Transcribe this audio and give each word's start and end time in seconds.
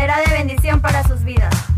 será 0.00 0.18
de 0.22 0.32
bendición 0.32 0.80
para 0.80 1.06
sus 1.06 1.22
vidas. 1.24 1.69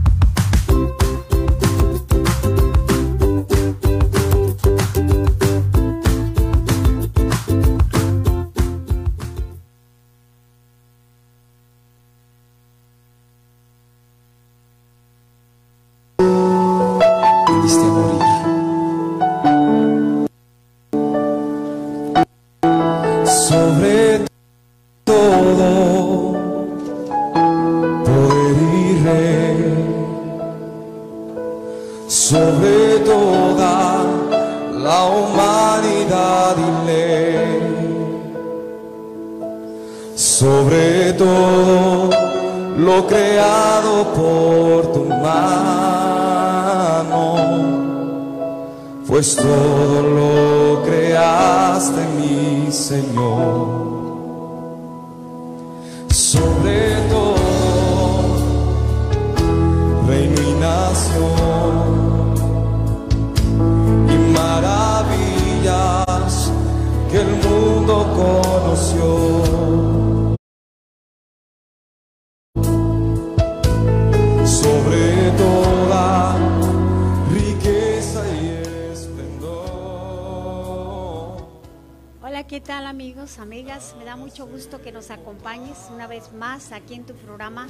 ¿Qué 82.52 82.60
tal 82.60 82.86
amigos, 82.86 83.38
amigas? 83.38 83.94
Me 83.98 84.04
da 84.04 84.14
mucho 84.14 84.46
gusto 84.46 84.82
que 84.82 84.92
nos 84.92 85.10
acompañes 85.10 85.78
una 85.90 86.06
vez 86.06 86.34
más 86.34 86.72
aquí 86.72 86.92
en 86.92 87.06
tu 87.06 87.14
programa 87.14 87.66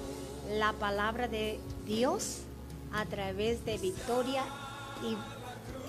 La 0.58 0.72
Palabra 0.72 1.28
de 1.28 1.60
Dios 1.86 2.38
a 2.92 3.04
través 3.04 3.64
de 3.64 3.78
Victoria 3.78 4.42
y 5.04 5.16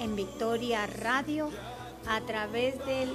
en 0.03 0.15
Victoria 0.15 0.85
Radio 0.85 1.49
a 2.07 2.21
través 2.21 2.77
del 2.85 3.11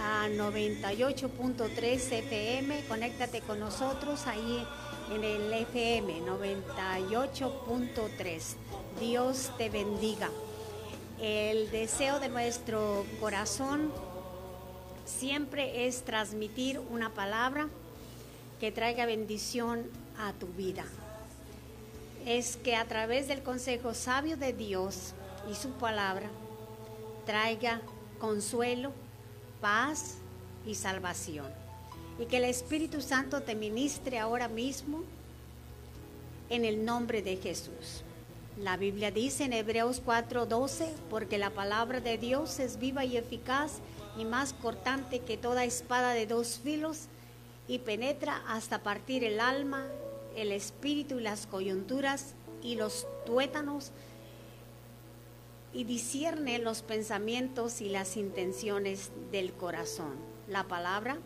ah, 0.00 0.26
98.3 0.28 2.12
FM. 2.12 2.84
Conéctate 2.86 3.40
con 3.40 3.60
nosotros 3.60 4.26
ahí 4.26 4.66
en 5.14 5.22
el 5.22 5.52
FM 5.52 6.22
98.3. 6.22 8.42
Dios 8.98 9.52
te 9.56 9.70
bendiga. 9.70 10.28
El 11.20 11.70
deseo 11.70 12.18
de 12.18 12.28
nuestro 12.28 13.06
corazón 13.20 13.92
siempre 15.18 15.86
es 15.86 16.02
transmitir 16.02 16.80
una 16.90 17.10
palabra 17.10 17.68
que 18.60 18.72
traiga 18.72 19.06
bendición 19.06 19.84
a 20.18 20.32
tu 20.32 20.46
vida. 20.46 20.84
Es 22.26 22.56
que 22.56 22.76
a 22.76 22.86
través 22.86 23.28
del 23.28 23.42
consejo 23.42 23.94
sabio 23.94 24.36
de 24.36 24.52
Dios 24.52 25.14
y 25.50 25.54
su 25.54 25.70
palabra 25.70 26.28
traiga 27.26 27.80
consuelo, 28.18 28.92
paz 29.60 30.16
y 30.66 30.74
salvación. 30.74 31.46
Y 32.18 32.26
que 32.26 32.36
el 32.36 32.44
Espíritu 32.44 33.00
Santo 33.00 33.42
te 33.42 33.54
ministre 33.54 34.18
ahora 34.18 34.48
mismo 34.48 35.02
en 36.50 36.64
el 36.64 36.84
nombre 36.84 37.22
de 37.22 37.36
Jesús. 37.36 38.04
La 38.60 38.76
Biblia 38.76 39.10
dice 39.10 39.44
en 39.44 39.54
Hebreos 39.54 40.02
4:12, 40.04 40.86
porque 41.08 41.38
la 41.38 41.50
palabra 41.50 42.00
de 42.00 42.18
Dios 42.18 42.60
es 42.60 42.78
viva 42.78 43.04
y 43.04 43.16
eficaz 43.16 43.80
y 44.16 44.24
más 44.24 44.52
cortante 44.52 45.20
que 45.20 45.36
toda 45.36 45.64
espada 45.64 46.12
de 46.12 46.26
dos 46.26 46.60
filos 46.62 47.06
y 47.68 47.78
penetra 47.78 48.42
hasta 48.46 48.82
partir 48.82 49.24
el 49.24 49.40
alma, 49.40 49.86
el 50.36 50.52
espíritu 50.52 51.18
y 51.18 51.22
las 51.22 51.46
coyunturas 51.46 52.34
y 52.62 52.74
los 52.76 53.06
tuétanos 53.26 53.92
y 55.72 55.84
discierne 55.84 56.58
los 56.58 56.82
pensamientos 56.82 57.80
y 57.80 57.88
las 57.88 58.16
intenciones 58.16 59.10
del 59.30 59.52
corazón. 59.52 60.14
La 60.48 60.64
palabra 60.64 61.16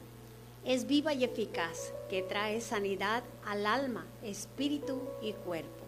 es 0.65 0.87
viva 0.87 1.15
y 1.15 1.25
eficaz, 1.25 1.93
que 2.09 2.23
trae 2.23 2.61
sanidad 2.61 3.25
al 3.45 3.67
alma, 3.67 4.05
espíritu 4.23 5.01
y 5.21 5.33
cuerpo. 5.33 5.85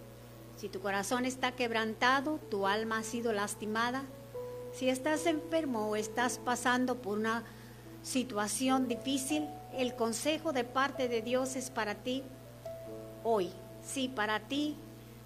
Si 0.57 0.69
tu 0.69 0.81
corazón 0.81 1.25
está 1.25 1.53
quebrantado, 1.53 2.41
tu 2.51 2.67
alma 2.67 2.99
ha 2.99 3.03
sido 3.05 3.33
lastimada, 3.33 4.05
si 4.79 4.89
estás 4.89 5.27
enfermo 5.27 5.89
o 5.89 5.97
estás 5.97 6.39
pasando 6.39 6.95
por 7.03 7.19
una 7.19 7.43
situación 8.05 8.87
difícil, 8.87 9.49
el 9.77 9.97
consejo 9.97 10.53
de 10.53 10.63
parte 10.63 11.09
de 11.09 11.21
Dios 11.21 11.57
es 11.57 11.69
para 11.69 11.97
ti 11.97 12.23
hoy. 13.25 13.51
Sí, 13.85 14.09
para 14.09 14.39
ti 14.39 14.77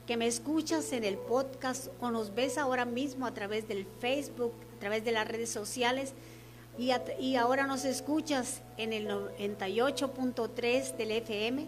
que 0.06 0.16
me 0.16 0.26
escuchas 0.26 0.90
en 0.92 1.04
el 1.04 1.18
podcast 1.18 1.88
o 2.00 2.10
nos 2.10 2.34
ves 2.34 2.56
ahora 2.56 2.86
mismo 2.86 3.26
a 3.26 3.34
través 3.34 3.68
del 3.68 3.86
Facebook, 4.00 4.54
a 4.76 4.80
través 4.80 5.04
de 5.04 5.12
las 5.12 5.28
redes 5.28 5.50
sociales 5.50 6.14
y, 6.78 7.36
ahora 7.36 7.66
nos 7.66 7.84
escuchas 7.84 8.62
en 8.78 8.94
el 8.94 9.06
98.3 9.06 10.96
del 10.96 11.10
FM. 11.10 11.66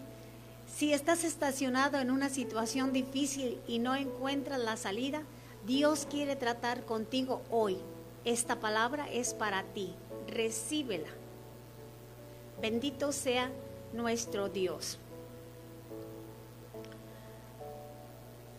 Si 0.75 0.91
estás 0.91 1.23
estacionado 1.23 1.99
en 1.99 2.09
una 2.09 2.29
situación 2.29 2.91
difícil 2.91 3.59
y 3.67 3.77
no 3.77 3.93
encuentras 3.95 4.59
la 4.59 4.75
salida, 4.75 5.21
Dios 5.65 6.07
quiere 6.09 6.35
tratar 6.35 6.83
contigo 6.85 7.41
hoy. 7.49 7.77
Esta 8.23 8.59
palabra 8.59 9.07
es 9.11 9.33
para 9.33 9.63
ti. 9.63 9.93
Recíbela. 10.27 11.07
Bendito 12.61 13.11
sea 13.11 13.51
nuestro 13.93 14.49
Dios. 14.49 14.97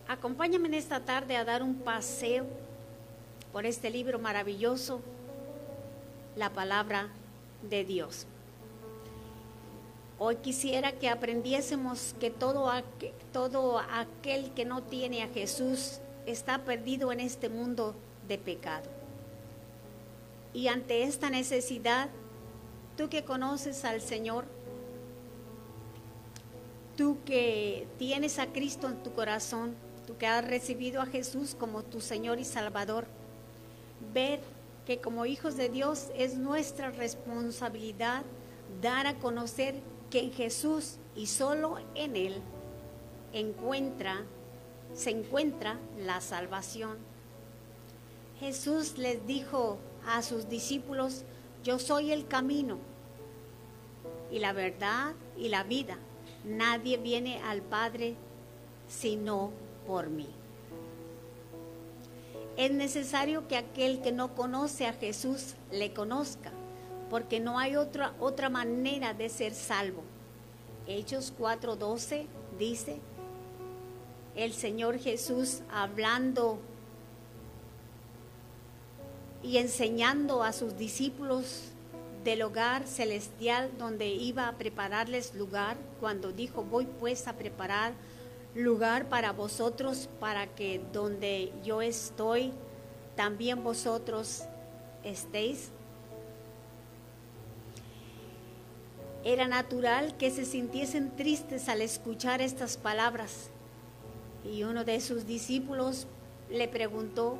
Acompáñame 0.07 0.67
en 0.69 0.73
esta 0.75 1.01
tarde 1.01 1.35
a 1.35 1.43
dar 1.43 1.63
un 1.63 1.75
paseo 1.75 2.45
por 3.51 3.65
este 3.65 3.89
libro 3.89 4.19
maravilloso, 4.19 5.01
la 6.35 6.49
palabra 6.51 7.09
de 7.69 7.83
Dios. 7.83 8.25
Hoy 10.19 10.37
quisiera 10.37 10.93
que 10.93 11.09
aprendiésemos 11.09 12.15
que 12.19 12.31
todo, 12.31 12.69
aqu- 12.71 13.11
todo 13.33 13.79
aquel 13.79 14.51
que 14.53 14.65
no 14.65 14.81
tiene 14.81 15.23
a 15.23 15.27
Jesús 15.27 15.99
está 16.27 16.59
perdido 16.63 17.11
en 17.11 17.19
este 17.19 17.49
mundo 17.49 17.95
de 18.27 18.37
pecado. 18.37 18.89
Y 20.53 20.67
ante 20.67 21.03
esta 21.03 21.29
necesidad, 21.29 22.09
tú 22.95 23.09
que 23.09 23.23
conoces 23.23 23.83
al 23.85 24.01
Señor, 24.01 24.45
tú 26.95 27.17
que 27.25 27.87
tienes 27.97 28.39
a 28.39 28.47
Cristo 28.47 28.87
en 28.87 29.01
tu 29.03 29.13
corazón, 29.13 29.75
tú 30.05 30.17
que 30.17 30.27
has 30.27 30.45
recibido 30.45 31.01
a 31.01 31.05
Jesús 31.05 31.55
como 31.57 31.83
tu 31.83 32.01
Señor 32.01 32.39
y 32.39 32.45
Salvador, 32.45 33.05
ver 34.13 34.39
que 34.85 34.99
como 34.99 35.25
hijos 35.25 35.57
de 35.57 35.69
Dios 35.69 36.09
es 36.15 36.35
nuestra 36.35 36.91
responsabilidad 36.91 38.23
dar 38.81 39.07
a 39.07 39.15
conocer 39.15 39.75
que 40.09 40.19
en 40.19 40.31
Jesús 40.31 40.97
y 41.15 41.27
solo 41.27 41.77
en 41.95 42.15
Él 42.15 42.41
encuentra, 43.33 44.23
se 44.93 45.11
encuentra 45.11 45.79
la 45.97 46.21
salvación. 46.21 46.97
Jesús 48.39 48.97
les 48.97 49.25
dijo 49.25 49.77
a 50.07 50.21
sus 50.21 50.49
discípulos, 50.49 51.23
yo 51.63 51.79
soy 51.79 52.11
el 52.11 52.27
camino 52.27 52.77
y 54.31 54.39
la 54.39 54.53
verdad 54.53 55.13
y 55.37 55.49
la 55.49 55.63
vida. 55.63 55.97
Nadie 56.45 56.97
viene 56.97 57.41
al 57.41 57.61
Padre 57.61 58.15
sino 58.87 59.51
por 59.85 60.09
mí. 60.09 60.27
Es 62.57 62.71
necesario 62.71 63.47
que 63.47 63.57
aquel 63.57 64.01
que 64.01 64.11
no 64.11 64.33
conoce 64.33 64.87
a 64.87 64.93
Jesús 64.93 65.55
le 65.71 65.93
conozca, 65.93 66.51
porque 67.09 67.39
no 67.39 67.59
hay 67.59 67.75
otra, 67.75 68.13
otra 68.19 68.49
manera 68.49 69.13
de 69.13 69.29
ser 69.29 69.53
salvo. 69.53 70.03
Hechos 70.87 71.33
4:12 71.37 72.25
dice, 72.57 72.99
el 74.37 74.53
Señor 74.53 74.99
Jesús 74.99 75.61
hablando 75.71 76.59
y 79.41 79.57
enseñando 79.57 80.43
a 80.43 80.53
sus 80.53 80.77
discípulos 80.77 81.63
del 82.23 82.43
hogar 82.43 82.85
celestial 82.85 83.71
donde 83.79 84.07
iba 84.07 84.47
a 84.47 84.57
prepararles 84.57 85.33
lugar, 85.33 85.75
cuando 85.99 86.31
dijo, 86.31 86.63
voy 86.63 86.85
pues 86.85 87.27
a 87.27 87.33
preparar 87.33 87.93
lugar 88.53 89.09
para 89.09 89.31
vosotros, 89.31 90.07
para 90.19 90.45
que 90.47 90.81
donde 90.93 91.51
yo 91.63 91.81
estoy, 91.81 92.53
también 93.15 93.63
vosotros 93.63 94.43
estéis. 95.03 95.69
Era 99.23 99.47
natural 99.47 100.15
que 100.17 100.29
se 100.29 100.45
sintiesen 100.45 101.15
tristes 101.15 101.69
al 101.69 101.81
escuchar 101.81 102.41
estas 102.41 102.77
palabras. 102.77 103.49
Y 104.51 104.63
uno 104.63 104.83
de 104.83 104.99
sus 105.01 105.25
discípulos 105.25 106.07
le 106.49 106.67
preguntó, 106.67 107.37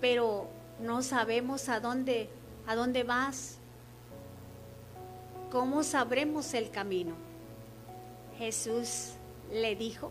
pero 0.00 0.48
no 0.80 1.02
sabemos 1.02 1.68
a 1.68 1.80
dónde, 1.80 2.28
a 2.66 2.74
dónde 2.74 3.02
vas. 3.02 3.58
¿Cómo 5.50 5.82
sabremos 5.82 6.54
el 6.54 6.70
camino? 6.70 7.14
Jesús 8.38 9.12
le 9.52 9.76
dijo, 9.76 10.10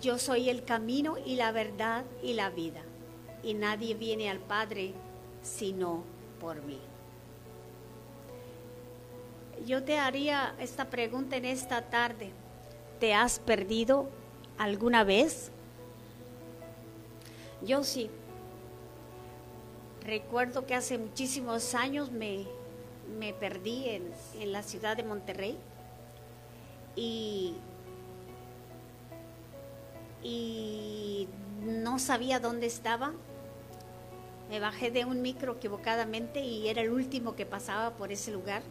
yo 0.00 0.18
soy 0.18 0.48
el 0.48 0.64
camino 0.64 1.16
y 1.18 1.36
la 1.36 1.52
verdad 1.52 2.04
y 2.22 2.34
la 2.34 2.50
vida, 2.50 2.82
y 3.42 3.54
nadie 3.54 3.94
viene 3.94 4.30
al 4.30 4.38
Padre 4.38 4.94
sino 5.42 6.04
por 6.40 6.62
mí. 6.62 6.78
Yo 9.66 9.82
te 9.82 9.98
haría 9.98 10.54
esta 10.58 10.88
pregunta 10.88 11.36
en 11.36 11.44
esta 11.44 11.82
tarde. 11.82 12.30
¿Te 12.98 13.14
has 13.14 13.38
perdido 13.38 14.08
alguna 14.60 15.04
vez? 15.04 15.50
Yo 17.62 17.82
sí. 17.82 18.10
Recuerdo 20.04 20.66
que 20.66 20.74
hace 20.74 20.98
muchísimos 20.98 21.74
años 21.74 22.10
me, 22.10 22.46
me 23.18 23.32
perdí 23.32 23.88
en, 23.88 24.12
en 24.38 24.52
la 24.52 24.62
ciudad 24.62 24.96
de 24.96 25.02
Monterrey 25.02 25.58
y 26.96 27.54
y 30.22 31.28
no 31.62 31.98
sabía 31.98 32.40
dónde 32.40 32.66
estaba. 32.66 33.12
Me 34.48 34.60
bajé 34.60 34.90
de 34.90 35.04
un 35.04 35.22
micro 35.22 35.54
equivocadamente 35.54 36.40
y 36.40 36.68
era 36.68 36.82
el 36.82 36.90
último 36.90 37.36
que 37.36 37.46
pasaba 37.46 37.92
por 37.92 38.12
ese 38.12 38.30
lugar. 38.32 38.62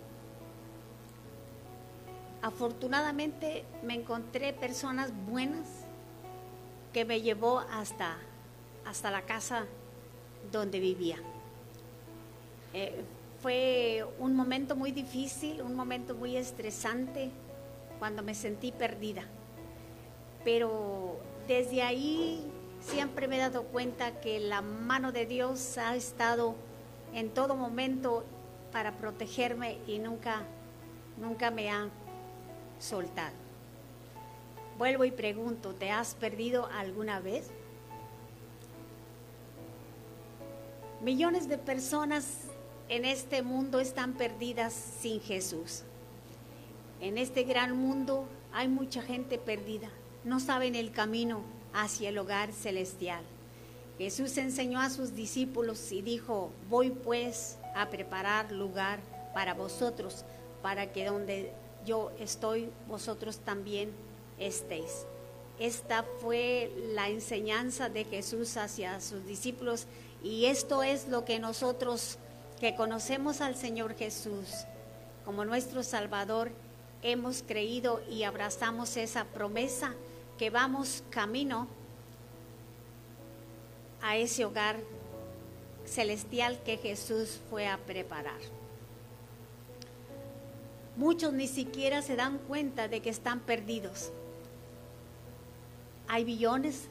Afortunadamente 2.42 3.66
me 3.84 3.96
encontré 3.96 4.54
personas 4.54 5.12
buenas 5.30 5.79
que 6.94 7.06
me 7.06 7.22
llevó 7.22 7.60
hasta, 7.60 8.18
hasta 8.86 9.12
la 9.12 9.22
casa 9.22 9.66
donde 10.52 10.80
vivía. 10.80 11.18
Eh, 12.74 13.04
fue 13.42 14.06
un 14.20 14.36
momento 14.36 14.76
muy 14.76 14.92
difícil, 14.92 15.62
un 15.62 15.76
momento 15.76 16.14
muy 16.14 16.36
estresante 16.36 17.32
cuando 17.98 18.22
me 18.22 18.34
sentí 18.34 18.72
perdida. 18.72 19.24
Pero 20.44 21.18
desde 21.48 21.82
ahí 21.82 22.44
siempre 22.82 23.28
me 23.28 23.38
he 23.38 23.40
dado 23.40 23.64
cuenta 23.64 24.20
que 24.20 24.40
la 24.40 24.62
mano 24.62 25.12
de 25.12 25.26
Dios 25.26 25.78
ha 25.78 25.96
estado 25.96 26.56
en 27.14 27.30
todo 27.30 27.56
momento 27.56 28.24
para 28.72 28.98
protegerme 28.98 29.78
y 29.88 30.00
nunca, 30.00 30.44
nunca 31.18 31.52
me 31.52 31.70
ha 31.70 31.90
soltado. 32.80 33.49
Vuelvo 34.80 35.06
y 35.06 35.12
pregunto, 35.12 35.76
¿te 35.76 35.92
has 35.92 36.16
perdido 36.16 36.66
alguna 36.74 37.20
vez? 37.20 37.52
Millones 41.02 41.48
de 41.48 41.60
personas 41.60 42.46
en 42.88 43.06
este 43.06 43.44
mundo 43.44 43.80
están 43.80 44.14
perdidas 44.14 44.74
sin 44.74 45.22
Jesús. 45.22 45.84
En 47.00 47.20
este 47.20 47.44
gran 47.44 47.78
mundo 47.78 48.28
hay 48.52 48.68
mucha 48.68 49.04
gente 49.04 49.38
perdida 49.38 49.90
no 50.24 50.40
saben 50.40 50.76
el 50.76 50.92
camino 50.92 51.42
hacia 51.74 52.10
el 52.10 52.18
hogar 52.18 52.52
celestial. 52.52 53.24
Jesús 53.98 54.38
enseñó 54.38 54.80
a 54.80 54.90
sus 54.90 55.16
discípulos 55.16 55.92
y 55.92 56.02
dijo, 56.02 56.52
voy 56.70 56.90
pues 56.90 57.58
a 57.76 57.90
preparar 57.90 58.52
lugar 58.52 59.00
para 59.34 59.54
vosotros, 59.54 60.26
para 60.62 60.92
que 60.92 61.06
donde 61.06 61.54
yo 61.86 62.12
estoy, 62.20 62.70
vosotros 62.88 63.40
también 63.40 63.92
estéis. 64.40 65.06
Esta 65.60 66.04
fue 66.22 66.72
la 66.94 67.10
enseñanza 67.10 67.90
de 67.90 68.06
Jesús 68.06 68.56
hacia 68.58 69.02
sus 69.02 69.26
discípulos 69.26 69.88
y 70.24 70.46
esto 70.46 70.84
es 70.84 71.08
lo 71.08 71.26
que 71.26 71.40
nosotros 71.40 72.18
que 72.60 72.76
conocemos 72.76 73.42
al 73.42 73.56
Señor 73.56 73.96
Jesús 73.96 74.66
como 75.26 75.46
nuestro 75.46 75.84
Salvador 75.84 76.52
hemos 77.04 77.44
creído 77.44 78.02
y 78.10 78.24
abrazamos 78.24 78.98
esa 78.98 79.26
promesa 79.26 79.94
que 80.38 80.50
vamos 80.50 81.04
camino 81.10 81.68
a 84.02 84.18
ese 84.18 84.46
hogar 84.46 84.78
celestial 85.86 86.60
que 86.64 86.78
Jesús 86.78 87.40
fue 87.50 87.68
a 87.68 87.78
preparar. 87.78 88.40
Muchos 90.96 91.34
ni 91.34 91.48
siquiera 91.48 92.02
se 92.02 92.16
dan 92.16 92.38
cuenta 92.40 92.88
de 92.88 93.02
que 93.02 93.10
están 93.10 93.40
perdidos. 93.40 94.12
Hay 96.12 96.24
billones 96.24 96.90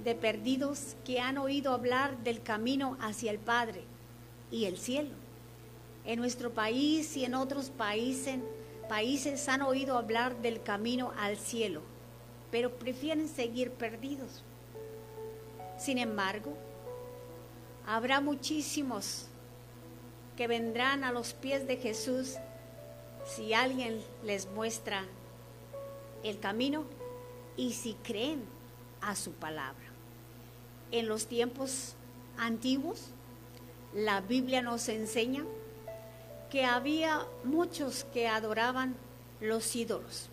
de 0.00 0.16
perdidos 0.16 0.96
que 1.04 1.20
han 1.20 1.38
oído 1.38 1.72
hablar 1.72 2.18
del 2.24 2.42
camino 2.42 2.96
hacia 3.00 3.30
el 3.30 3.38
Padre 3.38 3.84
y 4.50 4.64
el 4.64 4.78
cielo. 4.78 5.10
En 6.04 6.18
nuestro 6.18 6.52
país 6.52 7.16
y 7.16 7.24
en 7.24 7.36
otros 7.36 7.70
países 7.70 8.40
países 8.88 9.48
han 9.48 9.62
oído 9.62 9.96
hablar 9.96 10.42
del 10.42 10.60
camino 10.60 11.12
al 11.16 11.36
cielo, 11.36 11.82
pero 12.50 12.76
prefieren 12.76 13.28
seguir 13.28 13.70
perdidos. 13.70 14.42
Sin 15.78 15.98
embargo, 15.98 16.56
habrá 17.86 18.20
muchísimos 18.20 19.26
que 20.36 20.48
vendrán 20.48 21.04
a 21.04 21.12
los 21.12 21.34
pies 21.34 21.68
de 21.68 21.76
Jesús 21.76 22.34
si 23.24 23.54
alguien 23.54 24.02
les 24.24 24.50
muestra 24.50 25.04
el 26.24 26.40
camino 26.40 26.84
y 27.56 27.72
si 27.72 27.94
creen 27.94 28.42
a 29.00 29.14
su 29.16 29.32
palabra. 29.32 29.86
En 30.90 31.08
los 31.08 31.26
tiempos 31.26 31.94
antiguos, 32.36 33.08
la 33.94 34.20
Biblia 34.20 34.62
nos 34.62 34.88
enseña 34.88 35.44
que 36.50 36.64
había 36.64 37.26
muchos 37.44 38.04
que 38.12 38.28
adoraban 38.28 38.96
los 39.40 39.74
ídolos. 39.76 40.28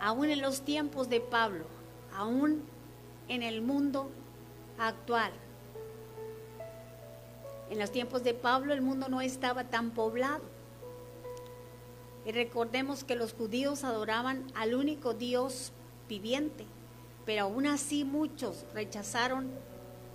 Aún 0.00 0.30
en 0.30 0.40
los 0.40 0.62
tiempos 0.62 1.08
de 1.08 1.20
Pablo, 1.20 1.64
aún 2.16 2.64
en 3.28 3.42
el 3.42 3.62
mundo 3.62 4.10
actual. 4.78 5.32
En 7.70 7.78
los 7.78 7.92
tiempos 7.92 8.24
de 8.24 8.34
Pablo 8.34 8.72
el 8.72 8.80
mundo 8.80 9.08
no 9.08 9.20
estaba 9.20 9.64
tan 9.64 9.90
poblado. 9.92 10.42
Y 12.26 12.32
recordemos 12.32 13.04
que 13.04 13.16
los 13.16 13.32
judíos 13.32 13.84
adoraban 13.84 14.46
al 14.54 14.74
único 14.74 15.14
Dios 15.14 15.72
viviente, 16.08 16.64
pero 17.24 17.44
aún 17.44 17.66
así 17.66 18.04
muchos 18.04 18.64
rechazaron 18.74 19.50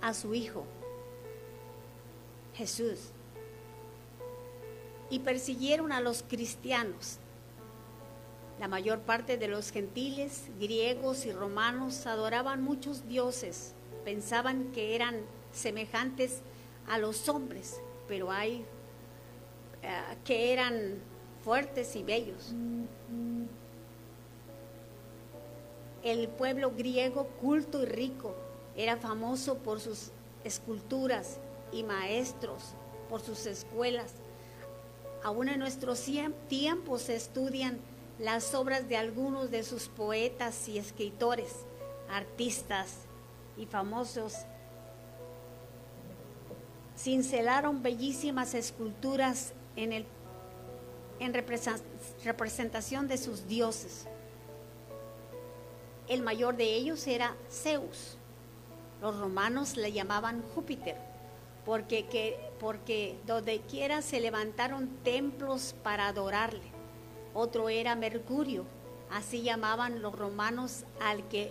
a 0.00 0.14
su 0.14 0.34
Hijo, 0.34 0.64
Jesús 2.54 3.10
y 5.10 5.20
persiguieron 5.20 5.92
a 5.92 6.00
los 6.00 6.22
cristianos. 6.22 7.18
La 8.58 8.68
mayor 8.68 9.00
parte 9.00 9.36
de 9.36 9.48
los 9.48 9.70
gentiles, 9.70 10.44
griegos 10.58 11.26
y 11.26 11.32
romanos 11.32 12.06
adoraban 12.06 12.62
muchos 12.62 13.06
dioses, 13.06 13.74
pensaban 14.04 14.72
que 14.72 14.94
eran 14.94 15.20
semejantes 15.52 16.40
a 16.88 16.98
los 16.98 17.28
hombres, 17.28 17.80
pero 18.08 18.30
hay 18.30 18.64
eh, 19.82 20.00
que 20.24 20.52
eran 20.52 20.94
fuertes 21.46 21.96
y 21.96 22.02
bellos. 22.02 22.52
El 26.02 26.28
pueblo 26.28 26.72
griego 26.76 27.28
culto 27.40 27.82
y 27.82 27.86
rico 27.86 28.34
era 28.76 28.98
famoso 28.98 29.54
por 29.58 29.80
sus 29.80 30.10
esculturas 30.44 31.38
y 31.72 31.84
maestros, 31.84 32.74
por 33.08 33.22
sus 33.22 33.46
escuelas 33.46 34.12
Aún 35.26 35.48
en 35.48 35.58
nuestros 35.58 36.06
tiempos 36.46 37.02
se 37.02 37.16
estudian 37.16 37.80
las 38.20 38.54
obras 38.54 38.88
de 38.88 38.96
algunos 38.96 39.50
de 39.50 39.64
sus 39.64 39.88
poetas 39.88 40.68
y 40.68 40.78
escritores, 40.78 41.52
artistas 42.08 42.98
y 43.56 43.66
famosos. 43.66 44.34
Cincelaron 46.96 47.82
bellísimas 47.82 48.54
esculturas 48.54 49.52
en, 49.74 49.92
el, 49.92 50.06
en 51.20 51.34
representación 52.24 53.08
de 53.08 53.18
sus 53.18 53.46
dioses. 53.48 54.06
El 56.08 56.22
mayor 56.22 56.56
de 56.56 56.74
ellos 56.74 57.06
era 57.06 57.34
Zeus. 57.50 58.16
Los 59.00 59.18
romanos 59.18 59.76
le 59.76 59.92
llamaban 59.92 60.42
Júpiter. 60.54 60.96
porque, 61.66 62.06
que, 62.06 62.38
porque 62.60 63.18
donde 63.26 63.60
quiera 63.60 64.00
se 64.00 64.20
levantaron 64.20 64.88
templos 65.02 65.74
para 65.82 66.06
adorarle. 66.06 66.70
Otro 67.34 67.68
era 67.68 67.96
Mercurio, 67.96 68.64
así 69.10 69.42
llamaban 69.42 70.00
los 70.00 70.16
romanos 70.16 70.84
al 71.00 71.26
que 71.28 71.50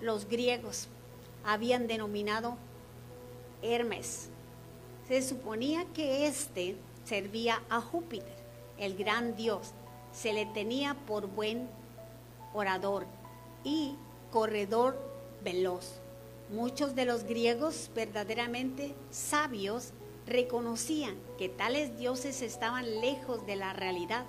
los 0.00 0.28
griegos 0.28 0.86
habían 1.44 1.88
denominado 1.88 2.56
Hermes. 3.60 4.30
Se 5.08 5.22
suponía 5.22 5.84
que 5.92 6.28
éste 6.28 6.76
servía 7.04 7.60
a 7.68 7.80
Júpiter, 7.80 8.37
el 8.78 8.96
gran 8.96 9.36
dios. 9.36 9.72
Se 10.12 10.32
le 10.32 10.46
tenía 10.46 10.94
por 11.06 11.26
buen 11.26 11.68
orador 12.54 13.06
y 13.64 13.94
corredor 14.32 14.98
veloz. 15.42 16.00
Muchos 16.50 16.94
de 16.94 17.04
los 17.04 17.24
griegos 17.24 17.90
verdaderamente 17.94 18.94
sabios 19.10 19.92
reconocían 20.26 21.16
que 21.38 21.48
tales 21.48 21.98
dioses 21.98 22.42
estaban 22.42 23.00
lejos 23.00 23.46
de 23.46 23.56
la 23.56 23.72
realidad. 23.72 24.24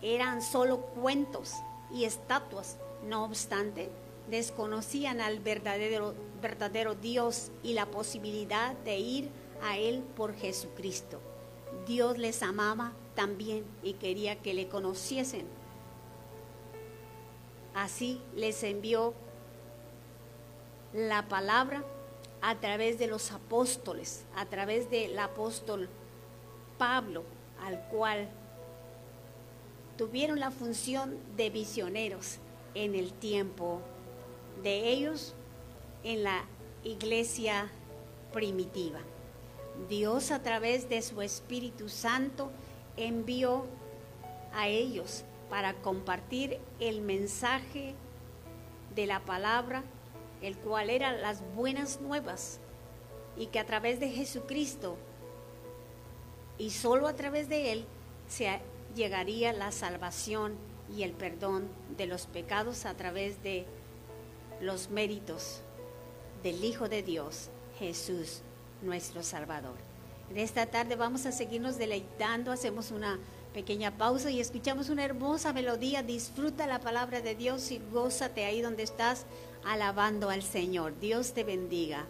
Eran 0.00 0.42
solo 0.42 0.80
cuentos 0.80 1.52
y 1.92 2.04
estatuas. 2.04 2.78
No 3.08 3.24
obstante, 3.24 3.90
desconocían 4.28 5.20
al 5.20 5.40
verdadero, 5.40 6.14
verdadero 6.40 6.94
Dios 6.94 7.50
y 7.62 7.74
la 7.74 7.86
posibilidad 7.86 8.74
de 8.78 8.98
ir 8.98 9.30
a 9.62 9.78
Él 9.78 10.02
por 10.16 10.34
Jesucristo. 10.34 11.20
Dios 11.86 12.18
les 12.18 12.42
amaba 12.42 12.92
también 13.14 13.64
y 13.82 13.94
quería 13.94 14.36
que 14.40 14.54
le 14.54 14.68
conociesen. 14.68 15.46
Así 17.74 18.20
les 18.34 18.62
envió 18.62 19.14
la 20.92 21.28
palabra 21.28 21.84
a 22.42 22.56
través 22.56 22.98
de 22.98 23.06
los 23.06 23.30
apóstoles, 23.32 24.24
a 24.36 24.46
través 24.46 24.90
del 24.90 25.18
apóstol 25.18 25.88
Pablo, 26.76 27.22
al 27.62 27.80
cual 27.88 28.28
tuvieron 29.96 30.40
la 30.40 30.50
función 30.50 31.18
de 31.36 31.50
visioneros 31.50 32.38
en 32.74 32.94
el 32.94 33.12
tiempo 33.12 33.80
de 34.62 34.88
ellos 34.90 35.34
en 36.02 36.24
la 36.24 36.44
iglesia 36.84 37.70
primitiva. 38.32 39.00
Dios 39.88 40.30
a 40.30 40.42
través 40.42 40.88
de 40.88 41.00
su 41.02 41.22
Espíritu 41.22 41.88
Santo 41.88 42.50
envió 42.96 43.66
a 44.52 44.68
ellos 44.68 45.24
para 45.48 45.74
compartir 45.74 46.58
el 46.80 47.00
mensaje 47.00 47.94
de 48.94 49.06
la 49.06 49.20
palabra 49.20 49.84
el 50.42 50.56
cual 50.56 50.90
eran 50.90 51.22
las 51.22 51.40
buenas 51.54 52.00
nuevas, 52.00 52.58
y 53.36 53.46
que 53.46 53.58
a 53.58 53.64
través 53.64 53.98
de 53.98 54.10
Jesucristo 54.10 54.98
y 56.58 56.70
solo 56.70 57.08
a 57.08 57.14
través 57.14 57.48
de 57.48 57.72
Él 57.72 57.86
se 58.28 58.60
llegaría 58.94 59.54
la 59.54 59.72
salvación 59.72 60.54
y 60.94 61.02
el 61.02 61.12
perdón 61.12 61.68
de 61.96 62.06
los 62.06 62.26
pecados 62.26 62.84
a 62.84 62.94
través 62.94 63.42
de 63.42 63.64
los 64.60 64.90
méritos 64.90 65.62
del 66.42 66.62
Hijo 66.62 66.90
de 66.90 67.02
Dios, 67.02 67.48
Jesús, 67.78 68.42
nuestro 68.82 69.22
Salvador. 69.22 69.91
En 70.32 70.38
esta 70.38 70.64
tarde 70.64 70.96
vamos 70.96 71.26
a 71.26 71.30
seguirnos 71.30 71.76
deleitando, 71.76 72.52
hacemos 72.52 72.90
una 72.90 73.18
pequeña 73.52 73.98
pausa 73.98 74.30
y 74.30 74.40
escuchamos 74.40 74.88
una 74.88 75.04
hermosa 75.04 75.52
melodía. 75.52 76.02
Disfruta 76.02 76.66
la 76.66 76.80
palabra 76.80 77.20
de 77.20 77.34
Dios 77.34 77.70
y 77.70 77.82
gózate 77.92 78.46
ahí 78.46 78.62
donde 78.62 78.82
estás 78.82 79.26
alabando 79.62 80.30
al 80.30 80.42
Señor. 80.42 80.98
Dios 80.98 81.34
te 81.34 81.44
bendiga. 81.44 82.06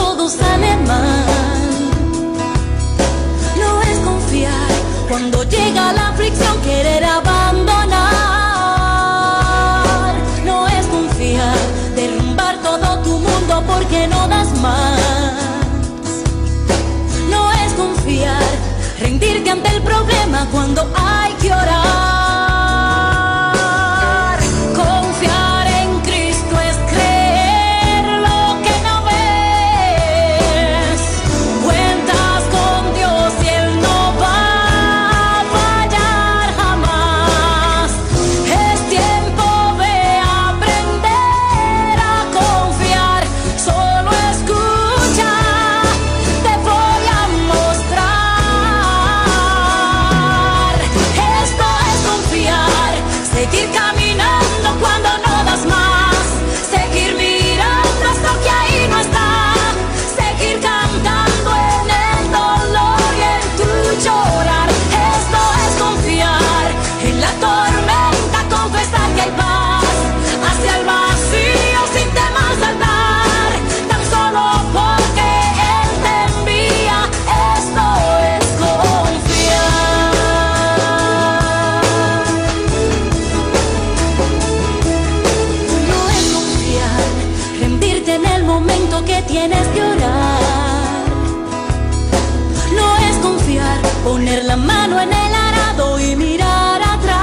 Todo 0.00 0.28
sale 0.28 0.72
mal. 0.90 1.26
No 3.62 3.70
es 3.90 3.98
confiar 4.10 4.70
cuando 5.10 5.36
llega 5.44 5.92
la 5.92 6.08
aflicción, 6.12 6.54
querer 6.62 7.04
abandonar. 7.04 7.90
No 10.48 10.56
es 10.76 10.86
confiar, 10.96 11.58
derrumbar 11.96 12.54
todo 12.68 12.88
tu 13.06 13.14
mundo 13.26 13.54
porque 13.70 14.00
no 14.08 14.20
das 14.34 14.50
más. 14.66 15.34
No 17.32 17.42
es 17.62 17.70
confiar, 17.82 18.50
rendirte 19.00 19.50
ante 19.50 19.68
el 19.76 19.82
problema 19.82 20.38
cuando 20.54 20.80
hay 20.96 21.29
tienes 89.30 89.66
que 89.68 89.80
orar. 89.80 90.40
No 92.74 92.96
es 93.08 93.16
confiar, 93.18 93.78
poner 94.04 94.44
la 94.44 94.56
mano 94.56 95.00
en 95.00 95.12
el 95.12 95.34
arado 95.34 96.00
y 96.00 96.16
mirar 96.16 96.82
atrás. 96.82 97.20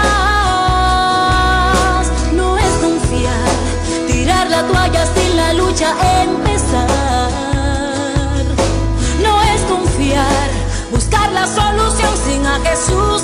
No 2.33 2.57
es 2.57 2.73
confiar, 2.87 3.49
tirar 4.07 4.49
la 4.49 4.63
toalla 4.67 5.05
sin 5.15 5.35
la 5.35 5.53
lucha 5.53 5.89
empezar. 6.23 7.31
No 9.21 9.33
es 9.53 9.61
confiar, 9.73 10.49
buscar 10.91 11.29
la 11.33 11.45
solución 11.45 12.13
sin 12.25 12.45
a 12.45 12.59
Jesús 12.67 13.23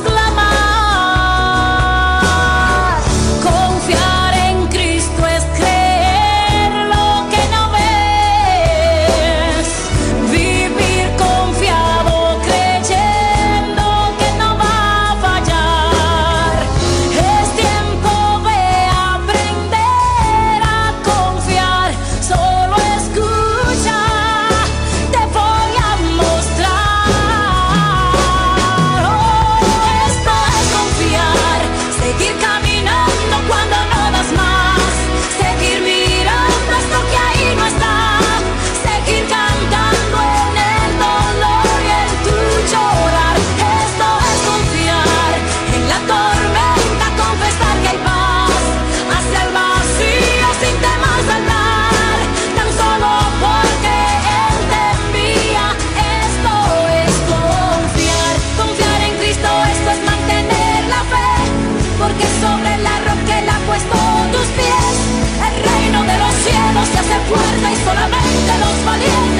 escolher. 68.85 69.32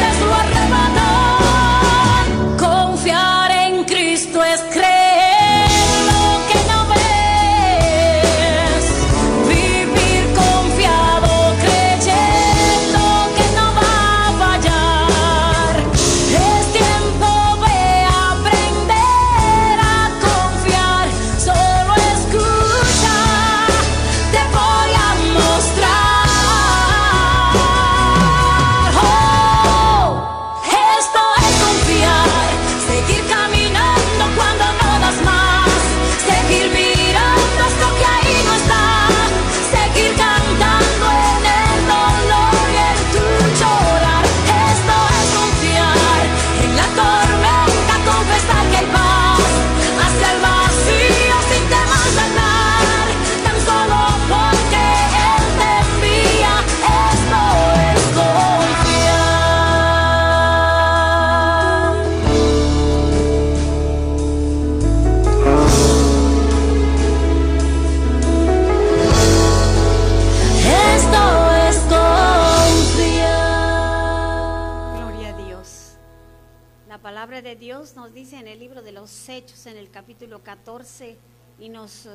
De 77.44 77.56
Dios 77.58 77.98
nos 77.98 78.14
dice 78.14 78.38
en 78.38 78.48
el 78.48 78.58
libro 78.58 78.82
de 78.82 78.94
los 78.94 79.28
Hechos, 79.28 79.66
en 79.66 79.76
el 79.76 79.92
capítulo 79.92 80.42
14, 80.42 81.18
y 81.60 81.68
nos 81.68 82.06
eh, 82.06 82.10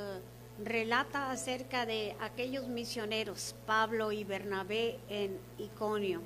relata 0.64 1.30
acerca 1.30 1.85
de 1.85 2.16
aquellos 2.18 2.66
misioneros, 2.68 3.54
Pablo 3.66 4.11
y 4.11 4.25
Bernabé 4.25 4.99
en 5.11 5.38
Iconio. 5.58 6.23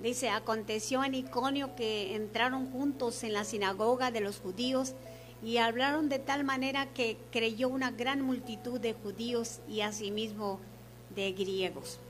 Dice, 0.00 0.28
aconteció 0.28 1.04
en 1.04 1.14
Iconio 1.14 1.76
que 1.76 2.16
entraron 2.16 2.72
juntos 2.72 3.22
en 3.22 3.32
la 3.32 3.44
sinagoga 3.44 4.10
de 4.10 4.20
los 4.20 4.40
judíos 4.40 4.94
y 5.40 5.58
hablaron 5.58 6.08
de 6.08 6.18
tal 6.18 6.42
manera 6.42 6.86
que 6.92 7.18
creyó 7.30 7.68
una 7.68 7.92
gran 7.92 8.22
multitud 8.22 8.80
de 8.80 8.94
judíos 8.94 9.60
y 9.68 9.82
asimismo 9.82 10.58
de 11.14 11.30
griegos. 11.30 12.00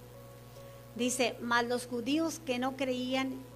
Dice, 0.97 1.37
mas 1.43 1.67
los 1.67 1.87
judíos 1.87 2.41
que 2.45 2.59
no 2.59 2.75
creían 2.75 3.52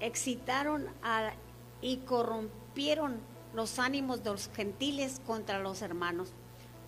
excitaron 0.00 0.86
a, 1.02 1.32
y 1.80 1.98
corrompieron 1.98 3.18
los 3.54 3.78
ánimos 3.78 4.22
de 4.22 4.30
los 4.30 4.50
gentiles 4.54 5.20
contra 5.26 5.60
los 5.60 5.82
hermanos. 5.82 6.32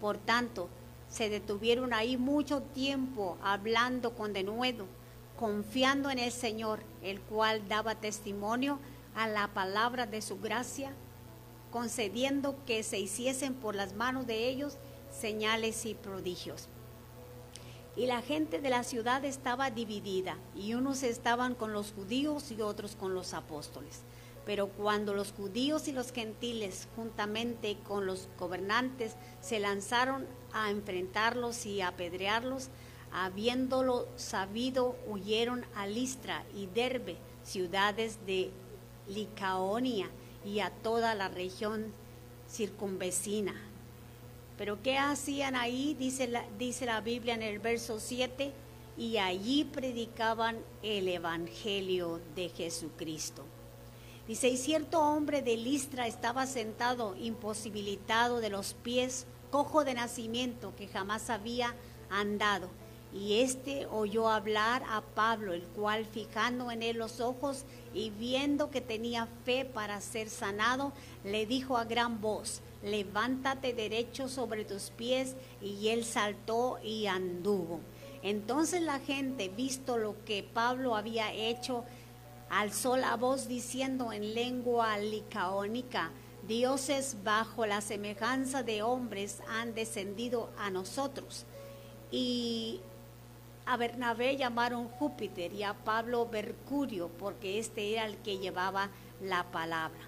Por 0.00 0.18
tanto, 0.18 0.68
se 1.08 1.28
detuvieron 1.28 1.94
ahí 1.94 2.16
mucho 2.16 2.62
tiempo 2.62 3.38
hablando 3.42 4.14
con 4.14 4.32
denuedo, 4.32 4.86
confiando 5.38 6.10
en 6.10 6.18
el 6.18 6.32
Señor, 6.32 6.80
el 7.02 7.20
cual 7.20 7.68
daba 7.68 7.94
testimonio 7.94 8.78
a 9.14 9.28
la 9.28 9.48
palabra 9.48 10.06
de 10.06 10.20
su 10.20 10.40
gracia, 10.40 10.92
concediendo 11.70 12.56
que 12.66 12.82
se 12.82 12.98
hiciesen 12.98 13.54
por 13.54 13.74
las 13.74 13.94
manos 13.94 14.26
de 14.26 14.48
ellos 14.48 14.76
señales 15.10 15.86
y 15.86 15.94
prodigios. 15.94 16.68
Y 17.96 18.04
la 18.04 18.20
gente 18.20 18.60
de 18.60 18.68
la 18.68 18.84
ciudad 18.84 19.24
estaba 19.24 19.70
dividida, 19.70 20.36
y 20.54 20.74
unos 20.74 21.02
estaban 21.02 21.54
con 21.54 21.72
los 21.72 21.92
judíos 21.92 22.50
y 22.50 22.60
otros 22.60 22.94
con 22.94 23.14
los 23.14 23.32
apóstoles. 23.32 24.02
Pero 24.44 24.68
cuando 24.68 25.14
los 25.14 25.32
judíos 25.32 25.88
y 25.88 25.92
los 25.92 26.12
gentiles, 26.12 26.88
juntamente 26.94 27.78
con 27.88 28.04
los 28.04 28.28
gobernantes, 28.38 29.16
se 29.40 29.60
lanzaron 29.60 30.26
a 30.52 30.70
enfrentarlos 30.70 31.64
y 31.64 31.80
a 31.80 31.88
apedrearlos, 31.88 32.68
habiéndolo 33.12 34.06
sabido, 34.16 34.94
huyeron 35.08 35.64
a 35.74 35.86
Listra 35.86 36.44
y 36.54 36.66
Derbe, 36.66 37.16
ciudades 37.44 38.18
de 38.26 38.50
Licaonia 39.08 40.10
y 40.44 40.60
a 40.60 40.70
toda 40.70 41.14
la 41.14 41.28
región 41.28 41.92
circunvecina. 42.48 43.54
Pero 44.56 44.82
¿qué 44.82 44.98
hacían 44.98 45.54
ahí? 45.56 45.94
Dice 45.98 46.28
la, 46.28 46.44
dice 46.58 46.86
la 46.86 47.00
Biblia 47.00 47.34
en 47.34 47.42
el 47.42 47.58
verso 47.58 48.00
7, 48.00 48.52
y 48.96 49.18
allí 49.18 49.64
predicaban 49.64 50.58
el 50.82 51.08
Evangelio 51.08 52.20
de 52.34 52.48
Jesucristo. 52.48 53.44
Dice, 54.26 54.48
y 54.48 54.56
cierto 54.56 55.00
hombre 55.00 55.42
de 55.42 55.56
Listra 55.56 56.06
estaba 56.06 56.46
sentado, 56.46 57.14
imposibilitado 57.16 58.40
de 58.40 58.50
los 58.50 58.74
pies, 58.74 59.26
cojo 59.50 59.84
de 59.84 59.94
nacimiento, 59.94 60.74
que 60.76 60.88
jamás 60.88 61.30
había 61.30 61.74
andado. 62.10 62.68
Y 63.14 63.40
éste 63.40 63.86
oyó 63.86 64.28
hablar 64.28 64.82
a 64.88 65.00
Pablo, 65.00 65.52
el 65.52 65.62
cual 65.62 66.06
fijando 66.06 66.70
en 66.70 66.82
él 66.82 66.96
los 66.96 67.20
ojos 67.20 67.64
y 67.94 68.10
viendo 68.10 68.70
que 68.70 68.80
tenía 68.80 69.28
fe 69.44 69.64
para 69.64 70.00
ser 70.00 70.28
sanado, 70.28 70.92
le 71.22 71.46
dijo 71.46 71.78
a 71.78 71.84
gran 71.84 72.20
voz, 72.20 72.62
levántate 72.86 73.74
derecho 73.74 74.28
sobre 74.28 74.64
tus 74.64 74.90
pies, 74.90 75.36
y 75.60 75.88
él 75.88 76.04
saltó 76.04 76.78
y 76.82 77.06
anduvo. 77.06 77.80
Entonces 78.22 78.82
la 78.82 78.98
gente, 78.98 79.48
visto 79.48 79.98
lo 79.98 80.24
que 80.24 80.42
Pablo 80.42 80.96
había 80.96 81.32
hecho, 81.32 81.84
alzó 82.48 82.96
la 82.96 83.16
voz 83.16 83.48
diciendo 83.48 84.12
en 84.12 84.34
lengua 84.34 84.98
licaónica, 84.98 86.10
dioses 86.46 87.16
bajo 87.24 87.66
la 87.66 87.80
semejanza 87.80 88.62
de 88.62 88.82
hombres 88.82 89.42
han 89.48 89.74
descendido 89.74 90.50
a 90.58 90.70
nosotros. 90.70 91.44
Y 92.10 92.80
a 93.66 93.76
Bernabé 93.76 94.36
llamaron 94.36 94.88
Júpiter 94.88 95.52
y 95.52 95.64
a 95.64 95.74
Pablo 95.74 96.28
Mercurio, 96.30 97.08
porque 97.18 97.58
este 97.58 97.92
era 97.92 98.06
el 98.06 98.16
que 98.18 98.38
llevaba 98.38 98.90
la 99.20 99.44
palabra. 99.44 99.98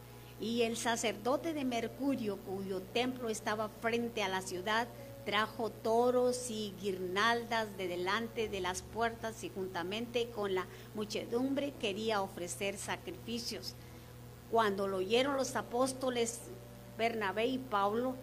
Y 0.41 0.63
el 0.63 0.77
sacerdote 0.77 1.53
de 1.53 1.65
Mercurio, 1.65 2.39
cuyo 2.39 2.81
templo 2.81 3.29
estaba 3.29 3.69
frente 3.81 4.23
a 4.23 4.29
la 4.29 4.41
ciudad, 4.41 4.87
trajo 5.25 5.69
toros 5.71 6.49
y 6.49 6.73
guirnaldas 6.81 7.77
de 7.77 7.89
delante 7.89 8.49
de 8.49 8.61
las 8.61 8.83
puertas 8.83 9.45
y 9.45 9.51
juntamente 9.51 10.31
con 10.31 10.55
la 10.55 10.67
muchedumbre 10.95 11.75
quería 11.81 12.23
ofrecer 12.23 12.79
sacrificios. 12.79 13.75
Cuando 14.51 14.89
lo 14.89 14.99
oyeron 14.99 15.37
los 15.37 15.55
apóstoles 15.57 16.41
Bernabé 16.97 17.47
y 17.47 17.59
Pablo, 17.59 18.15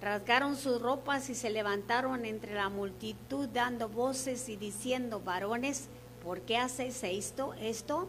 rasgaron 0.00 0.56
sus 0.56 0.80
ropas 0.80 1.28
y 1.28 1.34
se 1.34 1.50
levantaron 1.50 2.24
entre 2.24 2.54
la 2.54 2.68
multitud 2.68 3.48
dando 3.48 3.88
voces 3.88 4.48
y 4.48 4.56
diciendo, 4.56 5.20
varones, 5.20 5.88
¿por 6.24 6.40
qué 6.40 6.56
hacéis 6.56 7.02
esto? 7.04 7.52
esto? 7.54 8.06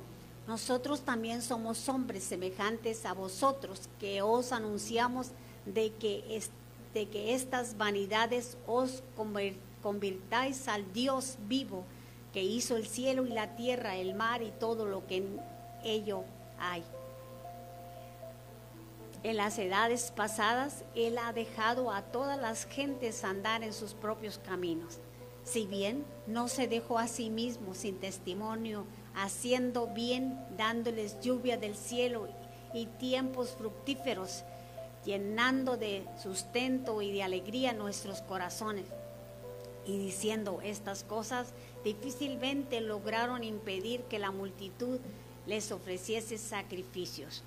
Nosotros 0.52 1.00
también 1.00 1.42
somos 1.42 1.88
hombres 1.88 2.26
semejantes 2.26 3.06
a 3.06 3.14
vosotros, 3.14 3.88
que 4.02 4.22
os 4.22 4.52
anunciamos 4.52 5.28
de 5.66 5.94
que, 5.94 6.42
de 6.94 7.08
que 7.08 7.34
estas 7.34 7.78
vanidades 7.78 8.58
os 8.68 9.02
convirtáis 9.82 10.68
al 10.68 10.92
Dios 10.92 11.38
vivo, 11.48 11.86
que 12.34 12.44
hizo 12.44 12.76
el 12.76 12.86
cielo 12.86 13.26
y 13.26 13.30
la 13.30 13.56
tierra, 13.56 13.96
el 13.96 14.14
mar 14.14 14.42
y 14.42 14.52
todo 14.52 14.86
lo 14.86 15.08
que 15.08 15.18
en 15.20 15.40
ello 15.86 16.26
hay. 16.60 16.84
En 19.24 19.38
las 19.38 19.58
edades 19.58 20.12
pasadas, 20.14 20.84
Él 20.96 21.18
ha 21.18 21.32
dejado 21.32 21.92
a 21.92 22.02
todas 22.02 22.38
las 22.38 22.66
gentes 22.66 23.24
andar 23.24 23.64
en 23.64 23.72
sus 23.72 23.94
propios 23.94 24.38
caminos. 24.38 25.00
Si 25.46 25.66
bien 25.66 26.04
no 26.28 26.50
se 26.50 26.68
dejó 26.68 27.00
a 27.00 27.08
sí 27.08 27.30
mismo 27.30 27.74
sin 27.74 28.02
testimonio, 28.02 28.86
haciendo 29.15 29.88
bien, 29.88 30.39
dándoles 30.58 31.19
lluvia 31.21 31.58
del 31.58 31.76
cielo 31.76 32.28
y 32.74 32.86
tiempos 32.86 33.50
fructíferos, 33.58 34.43
llenando 35.06 35.78
de 35.78 36.06
sustento 36.21 37.02
y 37.02 37.12
de 37.12 37.24
alegría 37.24 37.74
nuestros 37.74 38.21
corazones. 38.21 38.86
Y 39.86 39.97
diciendo 39.97 40.60
estas 40.63 41.04
cosas, 41.04 41.54
difícilmente 41.84 42.82
lograron 42.82 43.43
impedir 43.43 44.02
que 44.04 44.19
la 44.19 44.32
multitud 44.32 45.00
les 45.47 45.71
ofreciese 45.71 46.38
sacrificios. 46.38 47.43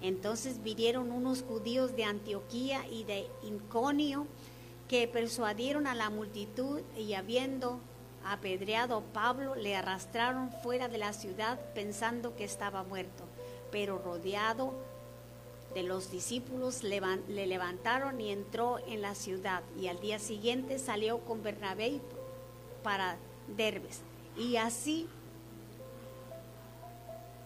Entonces 0.00 0.62
vinieron 0.62 1.10
unos 1.10 1.42
judíos 1.42 1.96
de 1.96 2.04
Antioquía 2.04 2.86
y 2.88 3.04
de 3.04 3.26
Inconio 3.42 4.26
que 4.88 5.06
persuadieron 5.08 5.86
a 5.86 5.94
la 5.94 6.10
multitud 6.10 6.80
y 6.96 7.14
habiendo 7.14 7.80
apedreado 8.24 9.02
Pablo, 9.12 9.54
le 9.54 9.76
arrastraron 9.76 10.50
fuera 10.62 10.88
de 10.88 10.98
la 10.98 11.12
ciudad 11.12 11.58
pensando 11.74 12.36
que 12.36 12.44
estaba 12.44 12.82
muerto, 12.82 13.24
pero 13.70 13.98
rodeado 13.98 14.72
de 15.74 15.82
los 15.82 16.10
discípulos 16.10 16.82
le 16.82 17.46
levantaron 17.46 18.20
y 18.20 18.30
entró 18.30 18.78
en 18.86 19.02
la 19.02 19.14
ciudad 19.14 19.62
y 19.78 19.88
al 19.88 20.00
día 20.00 20.18
siguiente 20.18 20.78
salió 20.78 21.18
con 21.20 21.42
Bernabé 21.42 22.00
para 22.82 23.16
Derbes 23.56 24.00
y 24.36 24.56
así 24.56 25.08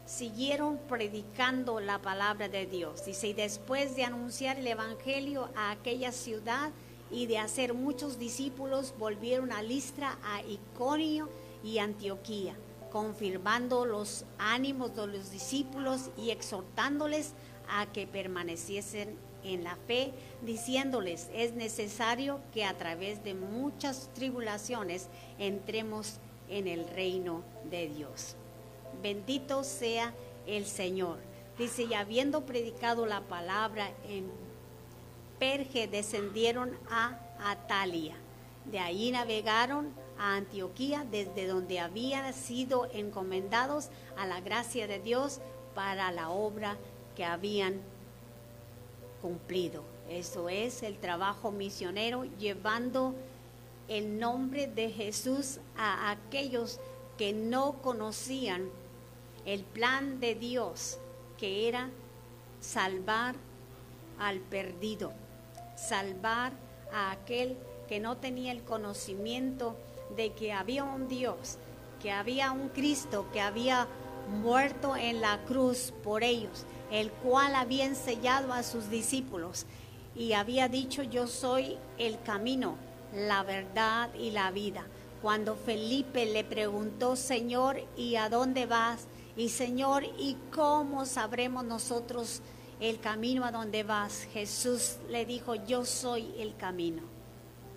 siguieron 0.07 0.79
predicando 0.89 1.81
la 1.81 1.99
palabra 1.99 2.49
de 2.49 2.67
Dios. 2.67 3.05
Dice, 3.05 3.29
y 3.29 3.33
después 3.33 3.97
de 3.97 4.05
anunciar 4.05 4.59
el 4.59 4.67
Evangelio 4.67 5.49
a 5.57 5.71
aquella 5.71 6.13
ciudad, 6.13 6.71
y 7.12 7.27
de 7.27 7.38
hacer 7.38 7.75
muchos 7.75 8.18
discípulos 8.18 8.94
volvieron 8.98 9.53
a 9.53 9.62
Listra, 9.62 10.18
a 10.25 10.42
Iconio 10.42 11.29
y 11.62 11.79
Antioquía, 11.79 12.57
confirmando 12.90 13.85
los 13.85 14.25
ánimos 14.38 14.96
de 14.96 15.07
los 15.07 15.31
discípulos 15.31 16.11
y 16.16 16.31
exhortándoles 16.31 17.35
a 17.68 17.87
que 17.87 18.07
permaneciesen 18.07 19.16
en 19.44 19.64
la 19.64 19.77
fe, 19.87 20.12
diciéndoles, 20.42 21.29
es 21.35 21.53
necesario 21.53 22.40
que 22.53 22.64
a 22.64 22.77
través 22.79 23.22
de 23.25 23.35
muchas 23.35 24.09
tribulaciones 24.14 25.09
entremos 25.38 26.18
en 26.48 26.68
el 26.68 26.88
reino 26.88 27.42
de 27.70 27.88
Dios. 27.88 28.37
Bendito 29.03 29.64
sea 29.64 30.14
el 30.46 30.66
Señor. 30.66 31.18
Dice, 31.59 31.85
y 31.85 31.94
habiendo 31.94 32.46
predicado 32.46 33.07
la 33.07 33.20
palabra 33.22 33.90
en 34.09 34.31
Perge 35.43 35.89
descendieron 35.89 36.79
a 36.89 37.19
Atalia. 37.41 38.15
De 38.65 38.79
ahí 38.79 39.11
navegaron 39.11 39.93
a 40.17 40.37
Antioquía, 40.37 41.05
desde 41.11 41.49
donde 41.49 41.81
habían 41.81 42.33
sido 42.33 42.89
encomendados 42.93 43.89
a 44.17 44.25
la 44.25 44.41
gracia 44.41 44.87
de 44.87 45.01
Dios 45.01 45.41
para 45.75 46.13
la 46.13 46.31
obra 46.31 46.77
que 47.17 47.25
habían 47.25 47.81
cumplido. 49.21 49.83
Eso 50.09 50.49
es 50.49 50.85
el 50.85 50.97
trabajo 50.99 51.51
misionero, 51.51 52.23
llevando 52.39 53.13
el 53.89 54.21
nombre 54.21 54.69
de 54.69 54.91
Jesús 54.91 55.59
a 55.77 56.13
aquellos 56.13 56.79
que 57.19 57.33
no 57.33 57.83
conocían 57.83 58.71
el 59.45 59.65
plan 59.65 60.21
de 60.21 60.37
Dios 60.37 61.01
que 61.37 61.67
era 61.67 61.91
salvar 62.61 63.35
al 64.21 64.39
perdido, 64.39 65.13
salvar 65.88 66.53
a 66.92 67.11
aquel 67.11 67.57
que 67.88 68.01
no 68.01 68.16
tenía 68.16 68.53
el 68.53 68.62
conocimiento 68.62 69.77
de 70.16 70.33
que 70.33 70.53
había 70.53 70.85
un 70.85 71.09
Dios, 71.09 71.59
que 72.01 72.11
había 72.11 72.53
un 72.53 72.68
Cristo 72.68 73.27
que 73.33 73.40
había 73.40 73.87
muerto 74.29 74.97
en 74.97 75.21
la 75.21 75.42
cruz 75.45 75.92
por 76.03 76.23
ellos, 76.23 76.64
el 76.90 77.11
cual 77.11 77.55
había 77.55 77.85
enseñado 77.85 78.53
a 78.53 78.62
sus 78.62 78.90
discípulos 78.90 79.66
y 80.14 80.33
había 80.35 80.68
dicho 80.68 81.03
yo 81.03 81.27
soy 81.27 81.79
el 81.99 82.21
camino, 82.23 82.77
la 83.14 83.42
verdad 83.42 84.11
y 84.14 84.31
la 84.31 84.51
vida. 84.51 84.87
Cuando 85.21 85.55
Felipe 85.55 86.27
le 86.27 86.45
preguntó, 86.45 87.14
Señor, 87.14 87.81
¿y 87.97 88.16
a 88.16 88.29
dónde 88.29 88.66
vas? 88.66 89.07
Y 89.37 89.51
Señor, 89.51 90.05
¿y 90.05 90.37
cómo 90.53 91.07
sabremos 91.07 91.64
nosotros 91.64 92.42
el 92.83 92.99
camino 92.99 93.45
a 93.45 93.53
donde 93.53 93.85
vas? 93.85 94.27
Jesús 94.33 94.97
le 95.09 95.25
dijo, 95.25 95.55
yo 95.55 95.85
soy 95.85 96.35
el 96.38 96.57
camino. 96.57 97.03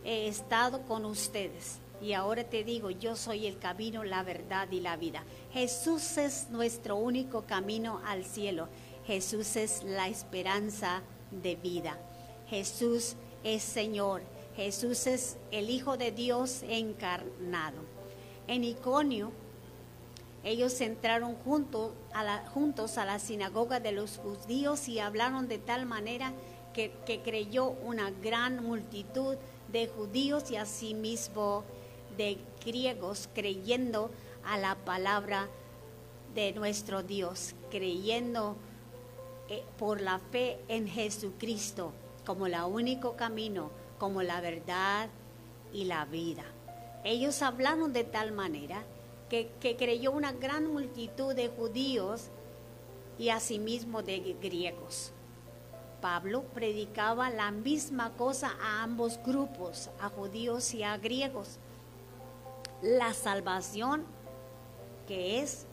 He 0.03 0.27
estado 0.27 0.81
con 0.87 1.05
ustedes 1.05 1.77
y 2.01 2.13
ahora 2.13 2.43
te 2.43 2.63
digo, 2.63 2.89
yo 2.89 3.15
soy 3.15 3.45
el 3.45 3.59
camino, 3.59 4.03
la 4.03 4.23
verdad 4.23 4.67
y 4.71 4.79
la 4.79 4.97
vida. 4.97 5.23
Jesús 5.53 6.17
es 6.17 6.49
nuestro 6.49 6.95
único 6.95 7.43
camino 7.43 8.01
al 8.05 8.25
cielo. 8.25 8.67
Jesús 9.05 9.55
es 9.55 9.83
la 9.83 10.07
esperanza 10.07 11.03
de 11.29 11.55
vida. 11.55 11.99
Jesús 12.49 13.15
es 13.43 13.61
Señor. 13.61 14.23
Jesús 14.55 15.05
es 15.05 15.37
el 15.51 15.69
Hijo 15.69 15.97
de 15.97 16.11
Dios 16.11 16.63
encarnado. 16.67 17.77
En 18.47 18.63
Iconio, 18.63 19.31
ellos 20.45 20.79
entraron 20.79 21.35
a 22.13 22.23
la, 22.23 22.45
juntos 22.53 22.99
a 22.99 23.05
la 23.05 23.17
sinagoga 23.17 23.79
de 23.79 23.91
los 23.91 24.19
judíos 24.19 24.87
y 24.87 24.99
hablaron 24.99 25.47
de 25.47 25.57
tal 25.57 25.87
manera 25.87 26.33
que, 26.71 26.91
que 27.07 27.23
creyó 27.23 27.69
una 27.69 28.11
gran 28.11 28.63
multitud 28.63 29.37
de 29.71 29.87
judíos 29.87 30.51
y 30.51 30.55
asimismo 30.57 31.63
de 32.15 32.37
griegos 32.63 33.27
creyendo 33.33 34.11
a 34.45 34.59
la 34.59 34.75
palabra 34.75 35.49
de 36.35 36.53
nuestro 36.53 37.01
Dios, 37.01 37.55
creyendo 37.71 38.55
eh, 39.49 39.63
por 39.79 39.99
la 39.99 40.19
fe 40.19 40.59
en 40.67 40.87
Jesucristo 40.87 41.91
como 42.23 42.45
el 42.45 42.55
único 42.69 43.15
camino, 43.15 43.71
como 43.97 44.21
la 44.21 44.41
verdad 44.41 45.09
y 45.73 45.85
la 45.85 46.05
vida. 46.05 46.43
Ellos 47.03 47.41
hablaron 47.41 47.93
de 47.93 48.03
tal 48.03 48.31
manera 48.31 48.83
que, 49.29 49.75
creyó 49.77 50.11
una 50.11 50.31
gran 50.31 50.71
multitud 50.71 51.33
de 51.33 51.49
judíos 51.49 52.29
y 53.17 53.29
asimismo 53.29 54.03
de 54.03 54.35
griegos. 54.41 55.11
Pablo 56.01 56.43
predicaba 56.53 57.29
la 57.29 57.51
misma 57.51 58.11
cosa 58.11 58.51
a 58.61 58.83
ambos 58.83 59.19
grupos, 59.25 59.89
a 59.99 60.09
judíos 60.09 60.73
y 60.73 60.83
a 60.83 60.97
griegos. 60.97 61.57
La 62.81 63.13
salvación 63.13 64.05
que 65.07 65.39
es 65.39 65.65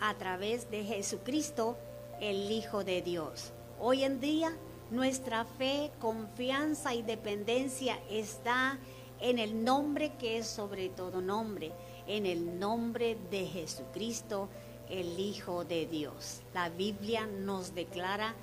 a 0.00 0.14
través 0.14 0.70
de 0.70 0.84
Jesucristo, 0.84 1.76
el 2.20 2.50
Hijo 2.50 2.84
de 2.84 3.02
Dios. 3.02 3.52
Hoy 3.78 4.04
en 4.04 4.20
día 4.20 4.52
nuestra 4.90 5.44
fe, 5.44 5.90
confianza 6.00 6.94
y 6.94 7.02
dependencia 7.02 7.98
está 8.10 8.72
en 8.72 8.78
el 9.20 9.64
nombre 9.64 10.12
que 10.16 10.38
es 10.38 10.46
sobre 10.46 10.88
todo 10.88 11.20
nombre, 11.20 11.72
en 12.06 12.26
el 12.26 12.58
nombre 12.58 13.16
de 13.30 13.46
Jesucristo, 13.46 14.48
el 14.88 15.18
Hijo 15.18 15.64
de 15.64 15.86
Dios. 15.86 16.40
La 16.54 16.68
Biblia 16.68 17.26
nos 17.26 17.74
declara 17.74 18.34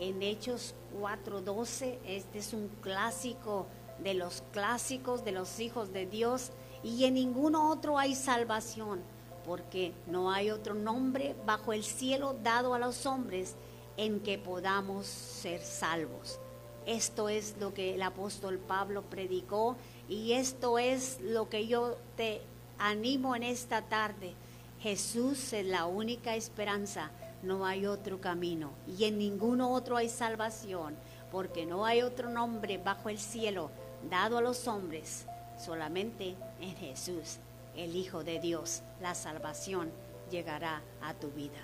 en 0.00 0.22
Hechos 0.22 0.74
4:12, 1.00 1.98
este 2.04 2.38
es 2.38 2.52
un 2.52 2.68
clásico 2.80 3.66
de 3.98 4.14
los 4.14 4.42
clásicos 4.52 5.24
de 5.24 5.32
los 5.32 5.60
hijos 5.60 5.92
de 5.92 6.06
Dios, 6.06 6.50
y 6.82 7.04
en 7.04 7.14
ninguno 7.14 7.70
otro 7.70 7.98
hay 7.98 8.14
salvación, 8.14 9.00
porque 9.44 9.92
no 10.06 10.32
hay 10.32 10.50
otro 10.50 10.74
nombre 10.74 11.36
bajo 11.46 11.72
el 11.72 11.84
cielo 11.84 12.34
dado 12.42 12.74
a 12.74 12.78
los 12.78 13.06
hombres 13.06 13.54
en 13.96 14.20
que 14.20 14.38
podamos 14.38 15.06
ser 15.06 15.60
salvos. 15.62 16.40
Esto 16.86 17.28
es 17.28 17.54
lo 17.60 17.72
que 17.72 17.94
el 17.94 18.02
apóstol 18.02 18.58
Pablo 18.58 19.02
predicó 19.02 19.76
y 20.08 20.32
esto 20.32 20.78
es 20.78 21.20
lo 21.20 21.48
que 21.48 21.66
yo 21.66 21.96
te 22.16 22.42
animo 22.78 23.34
en 23.36 23.42
esta 23.42 23.82
tarde. 23.82 24.34
Jesús 24.80 25.52
es 25.52 25.66
la 25.66 25.86
única 25.86 26.34
esperanza, 26.34 27.10
no 27.42 27.66
hay 27.66 27.86
otro 27.86 28.20
camino 28.20 28.72
y 28.86 29.04
en 29.04 29.18
ninguno 29.18 29.72
otro 29.72 29.96
hay 29.96 30.08
salvación, 30.08 30.94
porque 31.30 31.66
no 31.66 31.86
hay 31.86 32.02
otro 32.02 32.28
nombre 32.28 32.78
bajo 32.78 33.08
el 33.08 33.18
cielo 33.18 33.70
dado 34.10 34.38
a 34.38 34.42
los 34.42 34.68
hombres, 34.68 35.26
solamente 35.58 36.34
en 36.60 36.76
Jesús, 36.76 37.38
el 37.76 37.96
Hijo 37.96 38.24
de 38.24 38.38
Dios. 38.40 38.82
La 39.00 39.14
salvación 39.14 39.90
llegará 40.30 40.82
a 41.00 41.14
tu 41.14 41.30
vida 41.30 41.62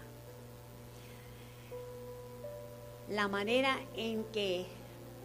la 3.10 3.26
manera 3.26 3.76
en 3.96 4.24
que 4.24 4.66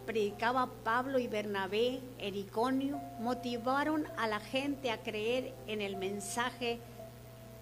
predicaba 0.06 0.70
Pablo 0.84 1.18
y 1.18 1.26
Bernabé 1.26 2.00
en 2.18 2.36
Iconio 2.36 3.00
motivaron 3.18 4.06
a 4.16 4.28
la 4.28 4.40
gente 4.40 4.90
a 4.90 5.02
creer 5.02 5.52
en 5.66 5.82
el 5.82 5.96
mensaje 5.96 6.78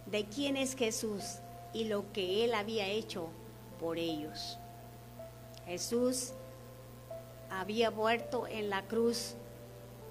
de 0.07 0.27
quién 0.27 0.57
es 0.57 0.77
Jesús 0.77 1.39
y 1.73 1.85
lo 1.85 2.13
que 2.13 2.45
él 2.45 2.55
había 2.55 2.87
hecho 2.87 3.29
por 3.81 3.99
ellos. 3.99 4.59
Jesús 5.67 6.33
había 7.51 7.91
muerto 7.91 8.47
en 8.47 8.69
la 8.69 8.83
cruz 8.83 9.35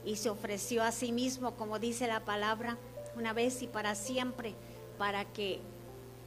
y 0.04 0.16
se 0.16 0.30
ofreció 0.30 0.84
a 0.84 0.92
sí 0.92 1.12
mismo, 1.12 1.56
como 1.56 1.80
dice 1.80 2.08
la 2.08 2.26
palabra, 2.26 2.78
una 3.16 3.34
vez 3.34 3.62
y 3.62 3.68
para 3.68 3.96
siempre, 3.96 4.56
para 4.98 5.26
que 5.26 5.60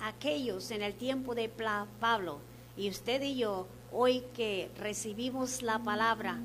aquellos 0.01 0.71
en 0.71 0.83
el 0.83 0.95
tiempo 0.95 1.35
de 1.35 1.49
Pablo 2.01 2.39
y 2.77 2.89
usted 2.89 3.23
y 3.23 3.37
yo 3.37 3.67
hoy 3.99 4.23
que 4.35 4.71
recibimos 4.77 5.63
la 5.63 5.79
palabra 5.79 6.39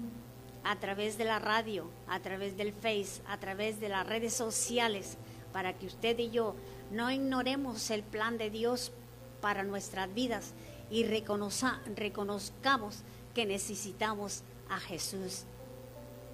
a 0.63 0.79
través 0.79 1.17
de 1.17 1.25
la 1.25 1.37
radio, 1.37 1.89
a 2.07 2.21
través 2.21 2.55
del 2.55 2.71
Face, 2.71 3.21
a 3.27 3.41
través 3.41 3.81
de 3.81 3.89
las 3.89 4.07
redes 4.07 4.33
sociales, 4.33 5.17
para 5.51 5.77
que 5.77 5.87
usted 5.87 6.17
y 6.17 6.29
yo 6.29 6.55
no 6.91 7.11
ignoremos 7.11 7.91
el 7.91 8.03
plan 8.03 8.37
de 8.37 8.49
Dios 8.49 8.93
para 9.41 9.63
nuestras 9.63 10.13
vidas 10.13 10.53
y 10.89 11.03
reconozcamos 11.03 13.03
que 13.33 13.45
necesitamos 13.45 14.43
a 14.69 14.79
Jesús 14.79 15.43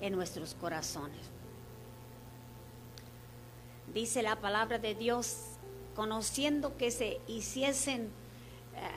en 0.01 0.13
nuestros 0.13 0.53
corazones. 0.53 1.32
Dice 3.91 4.21
la 4.21 4.36
palabra 4.36 4.77
de 4.77 4.93
Dios, 4.93 5.38
conociendo 5.95 6.77
que 6.77 6.91
se 6.91 7.19
hiciesen 7.25 8.12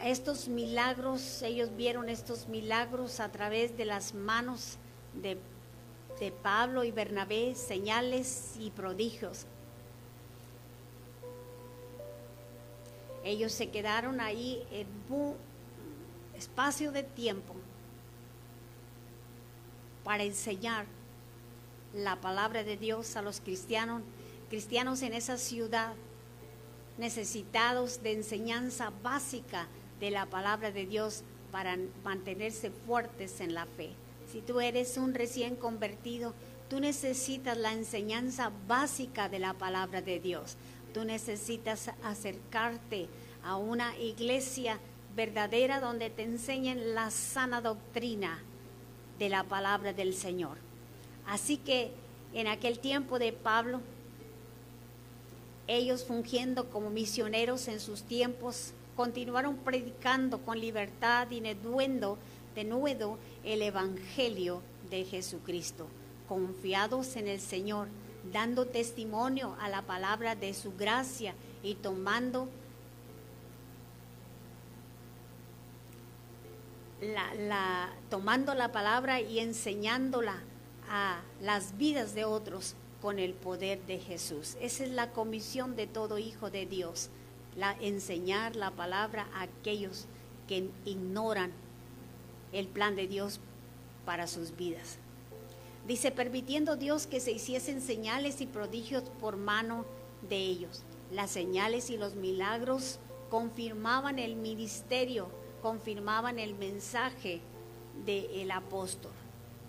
estos 0.04 0.48
milagros, 0.48 1.42
ellos 1.42 1.74
vieron 1.76 2.08
estos 2.08 2.48
milagros 2.48 3.20
a 3.20 3.30
través 3.30 3.76
de 3.76 3.84
las 3.84 4.14
manos 4.14 4.78
de, 5.14 5.38
Pablo 6.42 6.84
y 6.84 6.90
Bernabé, 6.90 7.54
señales 7.54 8.54
y 8.58 8.70
prodigios. 8.70 9.46
Ellos 13.24 13.52
se 13.52 13.70
quedaron 13.70 14.20
ahí 14.20 14.62
en 14.70 14.86
un 15.08 15.34
espacio 16.36 16.92
de 16.92 17.04
tiempo 17.04 17.54
para 20.04 20.24
enseñar 20.24 20.84
la 21.94 22.16
palabra 22.16 22.62
de 22.62 22.76
Dios 22.76 23.16
a 23.16 23.22
los 23.22 23.40
cristianos, 23.40 24.02
cristianos 24.50 25.00
en 25.00 25.14
esa 25.14 25.38
ciudad 25.38 25.94
necesitados 27.00 28.02
de 28.02 28.12
enseñanza 28.12 28.92
básica 29.02 29.66
de 29.98 30.10
la 30.10 30.26
palabra 30.26 30.70
de 30.70 30.86
Dios 30.86 31.24
para 31.50 31.76
mantenerse 32.04 32.70
fuertes 32.70 33.40
en 33.40 33.54
la 33.54 33.66
fe. 33.66 33.90
Si 34.30 34.40
tú 34.42 34.60
eres 34.60 34.96
un 34.96 35.14
recién 35.14 35.56
convertido, 35.56 36.34
tú 36.68 36.78
necesitas 36.78 37.56
la 37.56 37.72
enseñanza 37.72 38.52
básica 38.68 39.28
de 39.28 39.40
la 39.40 39.54
palabra 39.54 40.02
de 40.02 40.20
Dios. 40.20 40.56
Tú 40.94 41.04
necesitas 41.04 41.90
acercarte 42.04 43.08
a 43.42 43.56
una 43.56 43.98
iglesia 43.98 44.78
verdadera 45.16 45.80
donde 45.80 46.10
te 46.10 46.22
enseñen 46.22 46.94
la 46.94 47.10
sana 47.10 47.60
doctrina 47.60 48.42
de 49.18 49.28
la 49.28 49.42
palabra 49.42 49.92
del 49.92 50.14
Señor. 50.14 50.58
Así 51.26 51.56
que 51.56 51.92
en 52.34 52.46
aquel 52.46 52.78
tiempo 52.78 53.18
de 53.18 53.32
Pablo, 53.32 53.80
ellos 55.72 56.02
fungiendo 56.02 56.68
como 56.68 56.90
misioneros 56.90 57.68
en 57.68 57.78
sus 57.78 58.02
tiempos, 58.02 58.72
continuaron 58.96 59.56
predicando 59.58 60.38
con 60.38 60.58
libertad 60.58 61.30
y 61.30 61.40
neduendo, 61.40 62.18
denuedo 62.56 63.18
el 63.44 63.62
Evangelio 63.62 64.62
de 64.90 65.04
Jesucristo, 65.04 65.86
confiados 66.28 67.14
en 67.14 67.28
el 67.28 67.40
Señor, 67.40 67.86
dando 68.32 68.66
testimonio 68.66 69.56
a 69.60 69.68
la 69.68 69.82
palabra 69.82 70.34
de 70.34 70.54
su 70.54 70.76
gracia 70.76 71.34
y 71.62 71.76
tomando 71.76 72.48
la, 77.00 77.32
la 77.34 77.92
tomando 78.10 78.54
la 78.54 78.72
palabra 78.72 79.20
y 79.20 79.38
enseñándola 79.38 80.42
a 80.88 81.20
las 81.40 81.78
vidas 81.78 82.12
de 82.12 82.24
otros 82.24 82.74
con 83.00 83.18
el 83.18 83.32
poder 83.34 83.80
de 83.86 83.98
Jesús. 83.98 84.56
Esa 84.60 84.84
es 84.84 84.90
la 84.90 85.12
comisión 85.12 85.76
de 85.76 85.86
todo 85.86 86.18
hijo 86.18 86.50
de 86.50 86.66
Dios, 86.66 87.10
la 87.56 87.76
enseñar 87.80 88.56
la 88.56 88.70
palabra 88.70 89.26
a 89.34 89.42
aquellos 89.42 90.06
que 90.46 90.68
ignoran 90.84 91.52
el 92.52 92.66
plan 92.66 92.96
de 92.96 93.06
Dios 93.06 93.40
para 94.04 94.26
sus 94.26 94.56
vidas. 94.56 94.98
Dice, 95.86 96.10
permitiendo 96.10 96.76
Dios 96.76 97.06
que 97.06 97.20
se 97.20 97.32
hiciesen 97.32 97.80
señales 97.80 98.40
y 98.40 98.46
prodigios 98.46 99.04
por 99.20 99.36
mano 99.36 99.84
de 100.28 100.36
ellos. 100.36 100.82
Las 101.10 101.30
señales 101.30 101.90
y 101.90 101.96
los 101.96 102.14
milagros 102.14 102.98
confirmaban 103.30 104.18
el 104.18 104.36
ministerio, 104.36 105.28
confirmaban 105.62 106.38
el 106.38 106.54
mensaje 106.54 107.40
del 108.04 108.50
apóstol. 108.50 109.12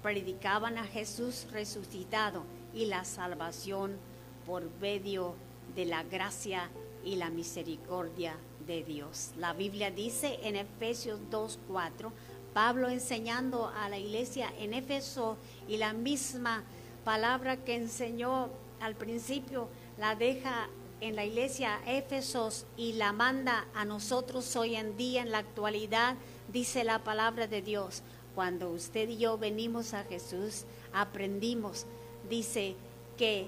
Predicaban 0.04 0.78
a 0.78 0.84
Jesús 0.84 1.48
resucitado 1.52 2.44
y 2.74 2.86
la 2.86 3.04
salvación 3.06 3.98
por 4.46 4.64
medio 4.80 5.36
de 5.76 5.86
la 5.86 6.04
gracia 6.04 6.70
y 7.04 7.16
la 7.16 7.30
misericordia 7.30 8.36
de 8.66 8.84
Dios. 8.84 9.32
La 9.38 9.54
Biblia 9.54 9.92
dice 9.92 10.40
en 10.44 10.56
Efesios 10.56 11.20
2.4, 11.32 12.12
Pablo 12.54 12.90
enseñando 12.90 13.68
a 13.68 13.88
la 13.90 13.98
iglesia 13.98 14.52
en 14.60 14.74
Éfeso 14.74 15.38
y 15.68 15.78
la 15.78 15.94
misma 15.94 16.64
palabra 17.06 17.58
que 17.58 17.76
enseñó 17.76 18.50
al 18.82 18.96
principio 18.96 19.70
la 19.98 20.16
deja 20.16 20.68
en 21.00 21.16
la 21.16 21.26
iglesia 21.26 21.80
Éfesos 21.88 22.66
y 22.78 22.94
la 22.94 23.12
manda 23.14 23.66
a 23.74 23.86
nosotros 23.86 24.56
hoy 24.56 24.76
en 24.76 24.98
día 24.98 25.22
en 25.22 25.32
la 25.32 25.40
actualidad, 25.40 26.16
dice 26.52 26.84
la 26.84 27.04
palabra 27.04 27.48
de 27.48 27.62
Dios. 27.62 28.04
Cuando 28.36 28.70
usted 28.70 29.10
y 29.10 29.18
yo 29.18 29.38
venimos 29.38 29.94
a 29.94 30.04
Jesús, 30.04 30.66
aprendimos, 30.94 31.86
dice 32.30 32.76
que 33.18 33.48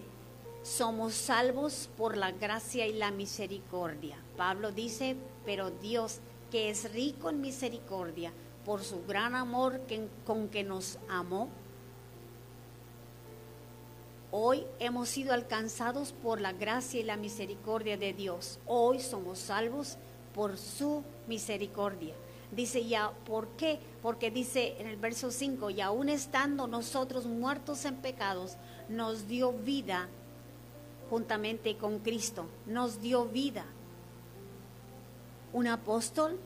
somos 0.64 1.14
salvos 1.14 1.90
por 1.98 2.16
la 2.16 2.32
gracia 2.32 2.88
y 2.88 2.94
la 2.94 3.12
misericordia. 3.12 4.18
Pablo 4.38 4.72
dice, 4.72 5.16
pero 5.46 5.72
Dios, 5.72 6.20
que 6.52 6.70
es 6.70 6.92
rico 6.94 7.30
en 7.30 7.42
misericordia, 7.42 8.32
por 8.66 8.84
su 8.84 9.06
gran 9.06 9.36
amor 9.36 9.82
con 10.26 10.48
que 10.48 10.64
nos 10.64 10.98
amó, 11.10 11.50
hoy 14.32 14.66
hemos 14.80 15.10
sido 15.10 15.34
alcanzados 15.34 16.14
por 16.14 16.40
la 16.40 16.54
gracia 16.54 17.00
y 17.00 17.04
la 17.04 17.18
misericordia 17.18 17.98
de 17.98 18.14
Dios. 18.14 18.60
Hoy 18.66 19.00
somos 19.00 19.40
salvos 19.40 19.98
por 20.34 20.58
su 20.58 21.04
misericordia. 21.28 22.16
Dice 22.52 22.86
ya, 22.86 23.12
¿por 23.26 23.48
qué? 23.58 23.80
Porque 24.04 24.30
dice 24.30 24.76
en 24.80 24.86
el 24.88 24.98
verso 24.98 25.32
5, 25.32 25.72
y 25.72 25.82
aún 25.82 26.10
estando 26.10 26.68
nosotros 26.68 27.26
muertos 27.26 27.86
en 27.86 27.96
pecados, 27.96 28.58
nos 28.90 29.28
dio 29.28 29.52
vida 29.54 30.10
juntamente 31.10 31.78
con 31.78 32.00
Cristo, 32.00 32.46
nos 32.68 33.02
dio 33.02 33.26
vida. 33.26 33.66
Un 35.54 35.68
apóstol, 35.68 36.38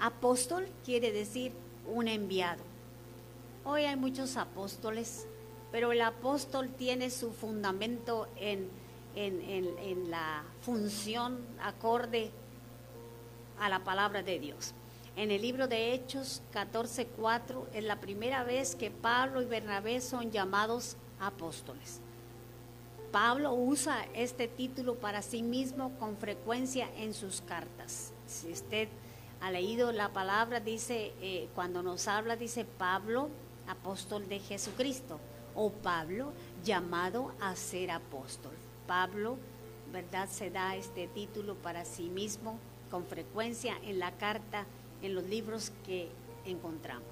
apóstol 0.00 0.68
quiere 0.84 1.10
decir 1.10 1.52
un 1.86 2.08
enviado. 2.08 2.62
Hoy 3.64 3.82
hay 3.84 3.96
muchos 3.96 4.36
apóstoles, 4.36 5.26
pero 5.72 5.92
el 5.92 6.02
apóstol 6.02 6.68
tiene 6.68 7.10
su 7.10 7.32
fundamento 7.32 8.28
en, 8.36 8.68
en- 9.14 9.40
en- 9.42 9.78
en 9.78 10.10
la 10.10 10.42
función 10.62 11.38
acorde 11.62 12.30
a 13.58 13.68
la 13.70 13.82
palabra 13.82 14.22
de 14.22 14.38
Dios. 14.38 14.74
En 15.18 15.32
el 15.32 15.42
libro 15.42 15.66
de 15.66 15.94
Hechos 15.94 16.42
14:4 16.52 17.66
es 17.72 17.82
la 17.82 17.98
primera 17.98 18.44
vez 18.44 18.76
que 18.76 18.92
Pablo 18.92 19.42
y 19.42 19.46
Bernabé 19.46 20.00
son 20.00 20.30
llamados 20.30 20.96
apóstoles. 21.18 22.00
Pablo 23.10 23.52
usa 23.52 24.06
este 24.14 24.46
título 24.46 24.94
para 24.94 25.22
sí 25.22 25.42
mismo 25.42 25.90
con 25.98 26.16
frecuencia 26.18 26.88
en 26.98 27.14
sus 27.14 27.40
cartas. 27.40 28.12
Si 28.28 28.52
usted 28.52 28.86
ha 29.40 29.50
leído 29.50 29.90
la 29.90 30.12
palabra, 30.12 30.60
dice, 30.60 31.12
eh, 31.20 31.48
cuando 31.52 31.82
nos 31.82 32.06
habla, 32.06 32.36
dice 32.36 32.64
Pablo, 32.64 33.28
apóstol 33.66 34.28
de 34.28 34.38
Jesucristo, 34.38 35.18
o 35.56 35.70
Pablo, 35.72 36.32
llamado 36.62 37.34
a 37.40 37.56
ser 37.56 37.90
apóstol. 37.90 38.52
Pablo, 38.86 39.36
¿verdad? 39.92 40.28
Se 40.28 40.48
da 40.50 40.76
este 40.76 41.08
título 41.08 41.56
para 41.56 41.84
sí 41.84 42.08
mismo 42.08 42.60
con 42.88 43.04
frecuencia 43.04 43.74
en 43.82 43.98
la 43.98 44.12
carta, 44.12 44.64
en 45.02 45.14
los 45.14 45.24
libros 45.24 45.72
que 45.84 46.08
encontramos. 46.44 47.06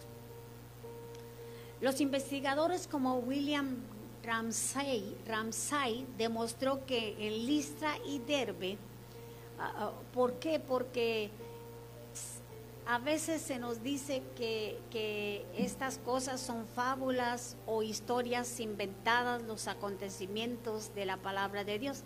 Los 1.80 2.00
investigadores 2.00 2.86
como 2.86 3.16
William 3.18 3.76
Ramsay, 4.22 5.16
Ramsay 5.26 6.06
demostró 6.18 6.84
que 6.86 7.14
en 7.18 7.46
Listra 7.46 7.96
y 8.06 8.18
Derbe, 8.18 8.76
ah, 9.58 9.72
ah, 9.76 9.92
¿por 10.12 10.34
qué? 10.38 10.58
Porque 10.58 11.30
a 12.86 12.98
veces 12.98 13.42
se 13.42 13.58
nos 13.58 13.82
dice 13.82 14.22
que, 14.36 14.78
que 14.90 15.44
estas 15.56 15.98
cosas 15.98 16.40
son 16.40 16.66
fábulas 16.66 17.56
o 17.66 17.82
historias 17.82 18.58
inventadas, 18.58 19.42
los 19.42 19.68
acontecimientos 19.68 20.94
de 20.94 21.04
la 21.04 21.16
palabra 21.18 21.64
de 21.64 21.78
Dios. 21.78 22.02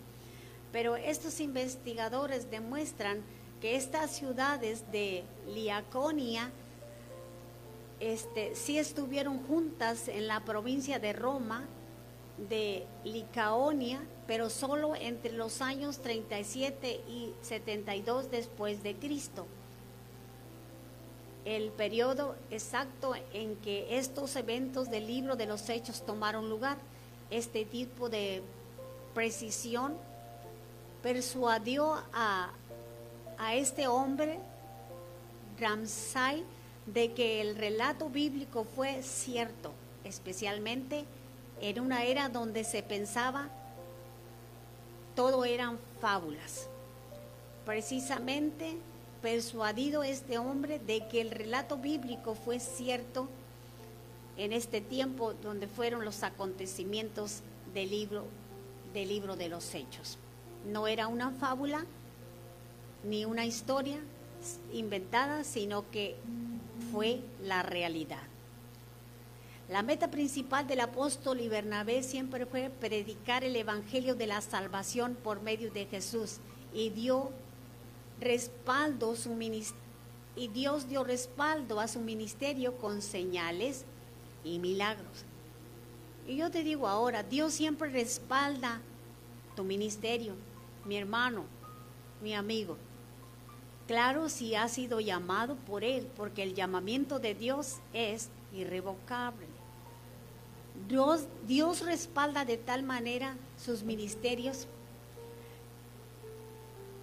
Pero 0.72 0.96
estos 0.96 1.40
investigadores 1.40 2.50
demuestran 2.50 3.22
que 3.60 3.76
estas 3.76 4.10
ciudades 4.10 4.90
de 4.90 5.24
Liaconia 5.48 6.50
este, 8.00 8.54
sí 8.54 8.78
estuvieron 8.78 9.46
juntas 9.46 10.08
en 10.08 10.26
la 10.26 10.40
provincia 10.40 10.98
de 10.98 11.12
Roma, 11.12 11.64
de 12.48 12.86
Licaonia, 13.04 14.00
pero 14.26 14.48
solo 14.48 14.94
entre 14.94 15.32
los 15.32 15.60
años 15.60 15.98
37 15.98 17.02
y 17.06 17.34
72 17.42 18.30
después 18.30 18.82
de 18.82 18.96
Cristo. 18.96 19.46
El 21.44 21.70
periodo 21.70 22.36
exacto 22.50 23.14
en 23.32 23.56
que 23.56 23.98
estos 23.98 24.36
eventos 24.36 24.90
del 24.90 25.06
libro 25.06 25.36
de 25.36 25.46
los 25.46 25.68
hechos 25.68 26.04
tomaron 26.06 26.48
lugar, 26.48 26.78
este 27.30 27.64
tipo 27.64 28.08
de 28.08 28.42
precisión 29.14 29.94
persuadió 31.02 32.02
a, 32.12 32.50
a 33.40 33.54
este 33.54 33.88
hombre, 33.88 34.38
Ramsay, 35.58 36.44
de 36.86 37.12
que 37.12 37.40
el 37.40 37.56
relato 37.56 38.10
bíblico 38.10 38.64
fue 38.64 39.02
cierto, 39.02 39.72
especialmente 40.04 41.04
en 41.60 41.80
una 41.80 42.04
era 42.04 42.28
donde 42.28 42.64
se 42.64 42.82
pensaba 42.82 43.48
todo 45.14 45.44
eran 45.44 45.78
fábulas. 46.00 46.68
Precisamente 47.64 48.76
persuadido 49.22 50.02
este 50.02 50.38
hombre 50.38 50.78
de 50.78 51.06
que 51.08 51.20
el 51.20 51.30
relato 51.30 51.76
bíblico 51.76 52.34
fue 52.34 52.58
cierto 52.58 53.28
en 54.36 54.52
este 54.52 54.80
tiempo 54.80 55.34
donde 55.34 55.66
fueron 55.66 56.04
los 56.04 56.22
acontecimientos 56.22 57.40
del 57.74 57.90
libro, 57.90 58.24
del 58.94 59.08
libro 59.08 59.36
de 59.36 59.48
los 59.48 59.74
hechos. 59.74 60.18
No 60.66 60.86
era 60.86 61.06
una 61.06 61.30
fábula 61.32 61.84
ni 63.04 63.24
una 63.24 63.46
historia 63.46 63.98
inventada, 64.72 65.44
sino 65.44 65.90
que 65.90 66.16
fue 66.92 67.20
la 67.42 67.62
realidad. 67.62 68.22
La 69.68 69.82
meta 69.82 70.10
principal 70.10 70.66
del 70.66 70.80
apóstol 70.80 71.40
y 71.40 71.48
Bernabé 71.48 72.02
siempre 72.02 72.44
fue 72.44 72.70
predicar 72.70 73.44
el 73.44 73.54
evangelio 73.54 74.16
de 74.16 74.26
la 74.26 74.40
salvación 74.40 75.16
por 75.22 75.42
medio 75.42 75.70
de 75.70 75.86
Jesús 75.86 76.38
y 76.74 76.90
dio 76.90 77.30
respaldo 78.20 79.14
su 79.14 79.36
y 80.36 80.48
Dios 80.48 80.88
dio 80.88 81.04
respaldo 81.04 81.80
a 81.80 81.88
su 81.88 82.00
ministerio 82.00 82.76
con 82.78 83.00
señales 83.00 83.84
y 84.44 84.58
milagros. 84.58 85.24
Y 86.26 86.36
yo 86.36 86.50
te 86.50 86.62
digo 86.62 86.88
ahora, 86.88 87.22
Dios 87.22 87.52
siempre 87.52 87.90
respalda 87.90 88.80
tu 89.56 89.64
ministerio, 89.64 90.34
mi 90.84 90.96
hermano, 90.96 91.44
mi 92.22 92.34
amigo. 92.34 92.76
Claro, 93.90 94.28
si 94.28 94.54
has 94.54 94.70
sido 94.70 95.00
llamado 95.00 95.56
por 95.56 95.82
Él, 95.82 96.06
porque 96.16 96.44
el 96.44 96.54
llamamiento 96.54 97.18
de 97.18 97.34
Dios 97.34 97.78
es 97.92 98.28
irrevocable. 98.52 99.48
Dios, 100.88 101.26
Dios 101.48 101.84
respalda 101.84 102.44
de 102.44 102.56
tal 102.56 102.84
manera 102.84 103.34
sus 103.58 103.82
ministerios 103.82 104.68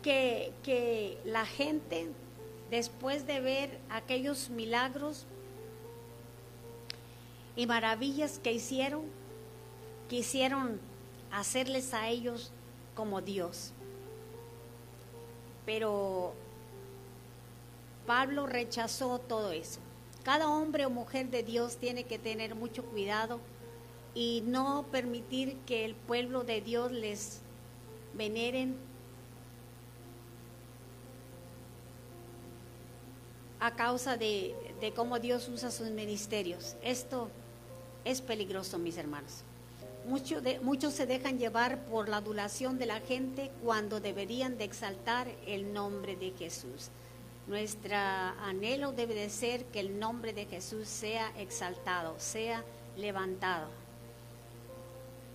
que, 0.01 0.53
que 0.63 1.17
la 1.25 1.45
gente, 1.45 2.07
después 2.71 3.27
de 3.27 3.41
ver 3.41 3.79
aquellos 3.89 4.49
milagros 4.49 5.25
y 7.57 7.65
maravillas 7.65 8.39
que 8.39 8.53
hicieron, 8.53 9.01
quisieron 10.07 10.79
hacerles 11.31 11.93
a 11.93 12.07
ellos 12.07 12.53
como 12.95 13.19
Dios. 13.19 13.73
Pero 15.65 16.33
Pablo 18.07 18.47
rechazó 18.47 19.19
todo 19.19 19.51
eso. 19.51 19.79
Cada 20.23 20.49
hombre 20.49 20.85
o 20.85 20.89
mujer 20.89 21.29
de 21.29 21.43
Dios 21.43 21.75
tiene 21.75 22.05
que 22.05 22.17
tener 22.17 22.55
mucho 22.55 22.83
cuidado 22.85 23.39
y 24.15 24.41
no 24.47 24.85
permitir 24.91 25.57
que 25.67 25.85
el 25.85 25.93
pueblo 25.93 26.43
de 26.43 26.61
Dios 26.61 26.91
les 26.91 27.41
veneren 28.13 28.77
a 33.59 33.75
causa 33.75 34.15
de, 34.15 34.55
cómo 34.95 35.19
Dios 35.19 35.49
usa 35.49 35.69
sus 35.69 35.89
ministerios. 35.89 36.77
Esto 36.81 37.29
es 38.05 38.21
peligroso, 38.21 38.79
mis 38.79 38.97
hermanos. 38.97 39.43
Muchos 40.05 40.93
se 40.93 41.05
dejan 41.05 41.37
llevar 41.37 41.83
por 41.85 42.07
la 42.07 42.17
adulación 42.17 42.77
de 42.77 42.85
la 42.85 43.01
gente 43.01 43.51
cuando 43.61 43.99
deberían 43.99 44.57
de 44.57 44.63
exaltar 44.63 45.27
el 45.45 45.73
nombre 45.73 46.15
de 46.15 46.31
Jesús. 46.31 46.89
Nuestro 47.47 47.95
anhelo 47.95 48.91
debe 48.91 49.13
de 49.15 49.29
ser 49.29 49.63
que 49.65 49.79
el 49.79 49.99
nombre 49.99 50.33
de 50.33 50.45
Jesús 50.45 50.87
sea 50.89 51.31
exaltado, 51.37 52.15
sea 52.19 52.63
levantado. 52.97 53.69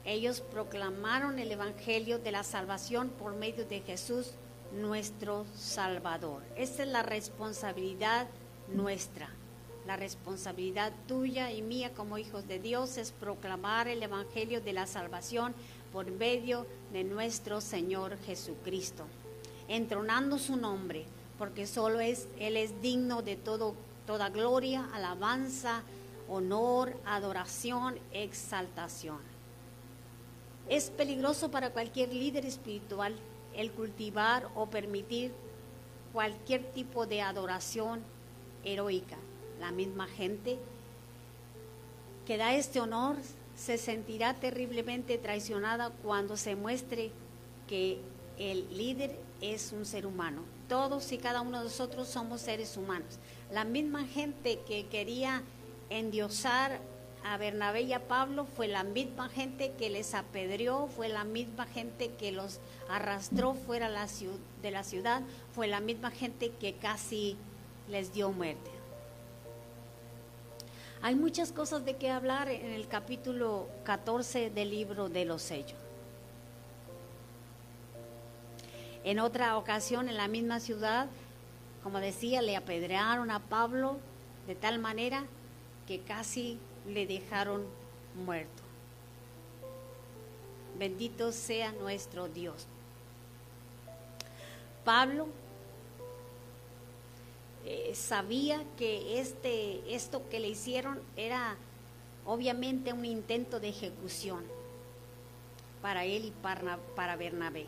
Ellos 0.05 0.41
proclamaron 0.41 1.39
el 1.39 1.51
Evangelio 1.51 2.19
de 2.19 2.33
la 2.33 2.43
salvación 2.43 3.09
por 3.09 3.35
medio 3.35 3.65
de 3.65 3.81
Jesús, 3.81 4.33
nuestro 4.73 5.47
Salvador. 5.57 6.43
Esta 6.57 6.83
es 6.83 6.89
la 6.89 7.03
responsabilidad 7.03 8.27
nuestra. 8.69 9.31
La 9.87 9.97
responsabilidad 9.97 10.93
tuya 11.09 11.51
y 11.51 11.63
mía 11.63 11.93
como 11.95 12.19
hijos 12.19 12.47
de 12.47 12.59
Dios 12.59 12.99
es 12.99 13.13
proclamar 13.13 13.89
el 13.89 14.03
Evangelio 14.03 14.61
de 14.61 14.75
la 14.75 14.87
salvación 14.87 15.55
por 15.93 16.11
medio 16.11 16.67
de 16.93 17.05
nuestro 17.05 17.61
Señor 17.61 18.19
Jesucristo, 18.27 19.05
entronando 19.67 20.39
su 20.39 20.57
nombre, 20.57 21.07
porque 21.43 21.67
solo 21.67 21.99
es, 21.99 22.29
Él 22.39 22.57
es 22.57 22.81
digno 22.83 23.21
de 23.21 23.35
todo, 23.35 23.75
toda 24.07 24.29
gloria, 24.29 24.89
alabanza, 24.95 25.83
honor, 26.29 26.97
adoración, 27.05 27.99
exaltación. 28.13 29.19
Es 30.69 30.91
peligroso 30.91 31.51
para 31.51 31.71
cualquier 31.71 32.15
líder 32.15 32.47
espiritual 32.47 33.17
el 33.57 33.73
cultivar 33.73 34.51
o 34.55 34.67
permitir 34.67 35.33
cualquier 36.13 36.63
tipo 36.75 37.07
de 37.07 37.23
adoración 37.23 38.05
heroica 38.63 39.17
la 39.59 39.73
misma 39.73 40.07
gente 40.07 40.61
que 42.25 42.37
da 42.37 42.55
este 42.55 42.79
honor 42.79 43.17
se 43.57 43.79
sentirá 43.79 44.35
terriblemente 44.35 45.19
traicionada 45.19 45.91
cuando 46.05 46.37
se 46.37 46.55
muestre 46.55 47.11
que 47.67 47.99
el 48.39 48.79
líder 48.79 49.19
es 49.41 49.73
un 49.73 49.85
ser 49.85 50.07
humano. 50.07 50.62
Todos 50.73 51.13
y 51.13 51.19
cada 51.19 51.43
uno 51.43 51.59
de 51.59 51.65
nosotros 51.65 52.09
somos 52.09 52.41
seres 52.41 52.79
humanos. 52.79 53.19
La 53.51 53.63
misma 53.63 54.07
gente 54.07 54.61
que 54.61 54.87
quería 54.87 55.43
endiosar 55.91 56.81
a 57.27 57.37
Bernabé 57.37 57.83
y 57.83 57.93
a 57.93 58.09
Pablo 58.09 58.47
fue 58.47 58.69
la 58.69 58.83
misma 58.83 59.29
gente 59.29 59.73
que 59.73 59.91
les 59.91 60.15
apedreó, 60.15 60.87
fue 60.87 61.11
la 61.11 61.25
misma 61.25 61.67
gente 61.67 62.13
que 62.13 62.33
los 62.33 62.59
arrastró 62.89 63.53
fuera 63.53 63.91
de 64.63 64.71
la 64.71 64.83
ciudad, 64.83 65.21
fue 65.55 65.67
la 65.67 65.81
misma 65.81 66.11
gente 66.11 66.53
que 66.53 66.77
casi 66.77 67.37
les 67.91 68.15
dio 68.15 68.33
muerte. 68.33 68.71
Hay 71.03 71.17
muchas 71.17 71.53
cosas 71.53 71.85
de 71.85 71.97
qué 71.97 72.09
hablar 72.09 72.49
en 72.49 72.73
el 72.73 72.89
capítulo 72.89 73.69
14 73.85 74.49
del 74.49 74.71
libro 74.71 75.11
de 75.11 75.27
los 75.27 75.43
sellos. 75.43 75.82
En 79.05 79.19
otra 79.19 79.57
ocasión, 79.57 80.09
en 80.09 80.17
la 80.17 80.29
misma 80.29 80.61
ciudad, 80.61 81.09
como 81.83 81.99
decía, 81.99 82.41
le 82.43 82.57
apedrearon 82.57 83.31
a 83.31 83.41
Pablo 83.41 83.99
de 84.47 84.55
tal 84.55 84.79
manera 84.79 85.25
que 85.87 86.01
casi 86.01 86.59
le 86.87 87.07
dejaron 87.07 87.65
muerto. 88.15 88.63
Bendito 90.79 91.33
sea 91.33 91.73
nuestro 91.73 92.29
Dios. 92.29 92.67
Pablo 94.85 95.29
eh, 97.65 97.93
sabía 97.95 98.65
que 98.77 99.21
este, 99.21 99.95
esto 99.95 100.29
que 100.29 100.41
le 100.41 100.49
hicieron 100.49 101.01
era 101.17 101.57
obviamente 102.25 102.93
un 102.93 103.05
intento 103.05 103.61
de 103.61 103.69
ejecución 103.69 104.45
para 105.81 106.05
él 106.05 106.27
y 106.27 106.31
para, 106.31 106.79
para 106.97 107.17
Bernabé. 107.17 107.67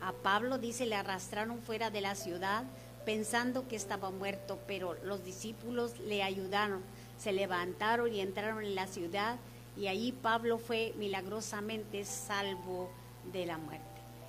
A 0.00 0.12
Pablo, 0.12 0.58
dice, 0.58 0.86
le 0.86 0.94
arrastraron 0.94 1.58
fuera 1.60 1.90
de 1.90 2.00
la 2.00 2.14
ciudad 2.14 2.64
pensando 3.06 3.68
que 3.68 3.76
estaba 3.76 4.10
muerto, 4.10 4.58
pero 4.66 4.94
los 5.04 5.24
discípulos 5.24 5.98
le 6.00 6.24
ayudaron, 6.24 6.82
se 7.18 7.32
levantaron 7.32 8.12
y 8.12 8.20
entraron 8.20 8.64
en 8.64 8.74
la 8.74 8.88
ciudad 8.88 9.36
y 9.76 9.86
allí 9.86 10.10
Pablo 10.10 10.58
fue 10.58 10.92
milagrosamente 10.98 12.04
salvo 12.04 12.90
de 13.32 13.46
la 13.46 13.58
muerte. 13.58 13.84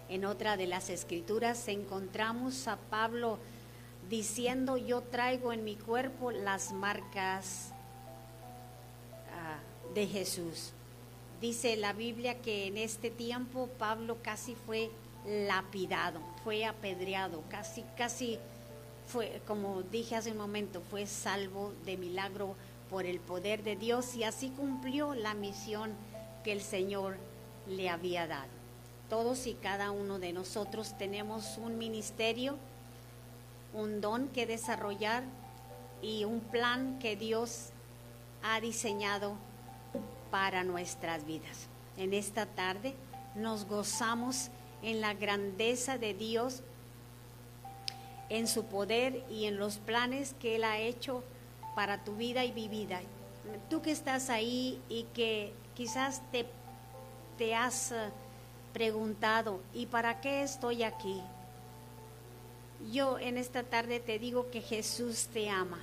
En 0.09 0.25
otra 0.25 0.57
de 0.57 0.67
las 0.67 0.89
escrituras 0.89 1.67
encontramos 1.67 2.67
a 2.67 2.77
Pablo 2.77 3.39
diciendo 4.09 4.77
yo 4.77 5.01
traigo 5.01 5.51
en 5.51 5.63
mi 5.63 5.75
cuerpo 5.75 6.31
las 6.31 6.71
marcas 6.71 7.71
ah, 9.33 9.59
de 9.93 10.05
Jesús. 10.05 10.71
Dice 11.41 11.75
la 11.77 11.93
Biblia 11.93 12.41
que 12.41 12.67
en 12.67 12.77
este 12.77 13.09
tiempo 13.09 13.69
Pablo 13.79 14.17
casi 14.21 14.55
fue 14.55 14.91
lapidado, 15.25 16.19
fue 16.43 16.65
apedreado, 16.65 17.43
casi, 17.49 17.83
casi 17.97 18.39
fue, 19.07 19.41
como 19.47 19.81
dije 19.83 20.15
hace 20.15 20.31
un 20.31 20.37
momento, 20.37 20.81
fue 20.89 21.05
salvo 21.05 21.73
de 21.85 21.97
milagro 21.97 22.55
por 22.89 23.05
el 23.05 23.19
poder 23.19 23.63
de 23.63 23.75
Dios 23.75 24.15
y 24.15 24.23
así 24.23 24.49
cumplió 24.49 25.13
la 25.13 25.33
misión 25.33 25.91
que 26.43 26.51
el 26.51 26.61
Señor 26.61 27.17
le 27.67 27.89
había 27.89 28.27
dado. 28.27 28.49
Todos 29.09 29.47
y 29.47 29.53
cada 29.53 29.91
uno 29.91 30.19
de 30.19 30.33
nosotros 30.33 30.97
tenemos 30.97 31.57
un 31.57 31.77
ministerio 31.77 32.57
un 33.73 34.01
don 34.01 34.27
que 34.29 34.45
desarrollar 34.45 35.23
y 36.01 36.23
un 36.25 36.39
plan 36.39 36.97
que 36.99 37.15
Dios 37.15 37.69
ha 38.43 38.59
diseñado 38.59 39.35
para 40.31 40.63
nuestras 40.63 41.25
vidas. 41.25 41.67
En 41.95 42.13
esta 42.13 42.45
tarde 42.45 42.95
nos 43.35 43.65
gozamos 43.65 44.49
en 44.87 45.01
la 45.01 45.13
grandeza 45.13 45.97
de 45.97 46.13
Dios, 46.13 46.63
en 48.29 48.47
su 48.47 48.63
poder 48.63 49.21
y 49.29 49.43
en 49.43 49.57
los 49.57 49.79
planes 49.79 50.33
que 50.39 50.55
Él 50.55 50.63
ha 50.63 50.79
hecho 50.79 51.25
para 51.75 52.05
tu 52.05 52.15
vida 52.15 52.45
y 52.45 52.53
mi 52.53 52.69
vida. 52.69 53.01
Tú 53.69 53.81
que 53.81 53.91
estás 53.91 54.29
ahí 54.29 54.81
y 54.87 55.03
que 55.13 55.51
quizás 55.75 56.21
te, 56.31 56.45
te 57.37 57.53
has 57.53 57.91
eh, 57.91 57.95
preguntado, 58.71 59.59
¿y 59.73 59.87
para 59.87 60.21
qué 60.21 60.41
estoy 60.41 60.83
aquí? 60.83 61.21
Yo 62.93 63.19
en 63.19 63.37
esta 63.37 63.63
tarde 63.63 63.99
te 63.99 64.19
digo 64.19 64.49
que 64.51 64.61
Jesús 64.61 65.27
te 65.33 65.49
ama 65.49 65.79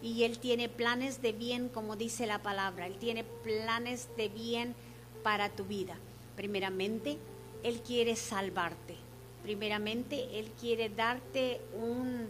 y 0.00 0.24
Él 0.24 0.38
tiene 0.38 0.70
planes 0.70 1.20
de 1.20 1.32
bien, 1.32 1.68
como 1.68 1.96
dice 1.96 2.26
la 2.26 2.38
palabra. 2.38 2.86
Él 2.86 2.96
tiene 2.96 3.24
planes 3.24 4.08
de 4.16 4.30
bien 4.30 4.74
para 5.22 5.50
tu 5.50 5.64
vida. 5.64 5.96
Primeramente, 6.34 7.18
Él 7.62 7.80
quiere 7.80 8.16
salvarte. 8.16 8.96
Primeramente, 9.42 10.38
Él 10.38 10.50
quiere 10.60 10.88
darte 10.88 11.60
un, 11.74 12.26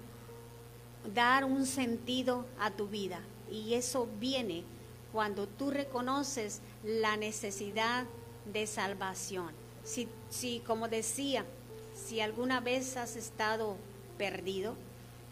dar 1.14 1.44
un 1.44 1.66
sentido 1.66 2.46
a 2.58 2.70
tu 2.70 2.86
vida. 2.88 3.20
Y 3.50 3.74
eso 3.74 4.08
viene 4.20 4.64
cuando 5.12 5.46
tú 5.46 5.70
reconoces 5.70 6.60
la 6.84 7.16
necesidad 7.16 8.04
de 8.52 8.66
salvación. 8.66 9.52
Si, 9.84 10.08
si 10.28 10.60
como 10.60 10.88
decía, 10.88 11.44
si 11.94 12.20
alguna 12.20 12.60
vez 12.60 12.96
has 12.96 13.16
estado 13.16 13.76
perdido. 14.18 14.74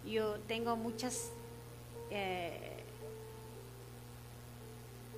Yo 0.07 0.37
tengo 0.47 0.77
muchas 0.77 1.31
eh, 2.11 2.85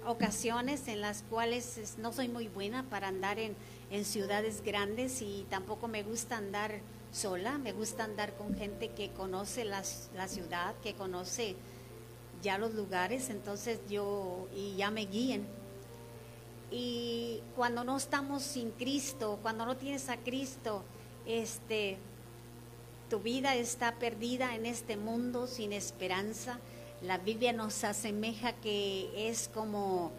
ocasiones 0.06 0.88
en 0.88 1.02
las 1.02 1.22
cuales 1.22 1.96
no 1.98 2.12
soy 2.12 2.28
muy 2.28 2.48
buena 2.48 2.82
para 2.84 3.08
andar 3.08 3.38
en, 3.38 3.54
en 3.90 4.04
ciudades 4.04 4.62
grandes 4.62 5.22
y 5.22 5.46
tampoco 5.48 5.88
me 5.88 6.02
gusta 6.02 6.36
andar 6.36 6.80
sola, 7.12 7.58
me 7.58 7.72
gusta 7.72 8.04
andar 8.04 8.36
con 8.36 8.54
gente 8.54 8.90
que 8.90 9.10
conoce 9.10 9.64
la 9.64 9.82
ciudad, 9.82 10.74
que 10.82 10.94
conoce 10.94 11.56
ya 12.42 12.58
los 12.58 12.74
lugares, 12.74 13.30
entonces 13.30 13.80
yo 13.88 14.48
y 14.54 14.76
ya 14.76 14.90
me 14.90 15.06
guíen. 15.06 15.46
Y 16.70 17.40
cuando 17.56 17.82
no 17.82 17.96
estamos 17.96 18.42
sin 18.42 18.70
Cristo, 18.72 19.38
cuando 19.42 19.64
no 19.64 19.76
tienes 19.76 20.08
a 20.10 20.18
Cristo, 20.18 20.82
este 21.26 21.98
tu 23.08 23.20
vida 23.20 23.54
está 23.54 23.94
perdida 23.94 24.54
en 24.54 24.66
este 24.66 24.98
mundo 24.98 25.46
sin 25.46 25.72
esperanza. 25.72 26.58
La 27.00 27.16
Biblia 27.16 27.54
nos 27.54 27.82
asemeja 27.84 28.52
que 28.52 29.30
es 29.30 29.48
como, 29.48 30.12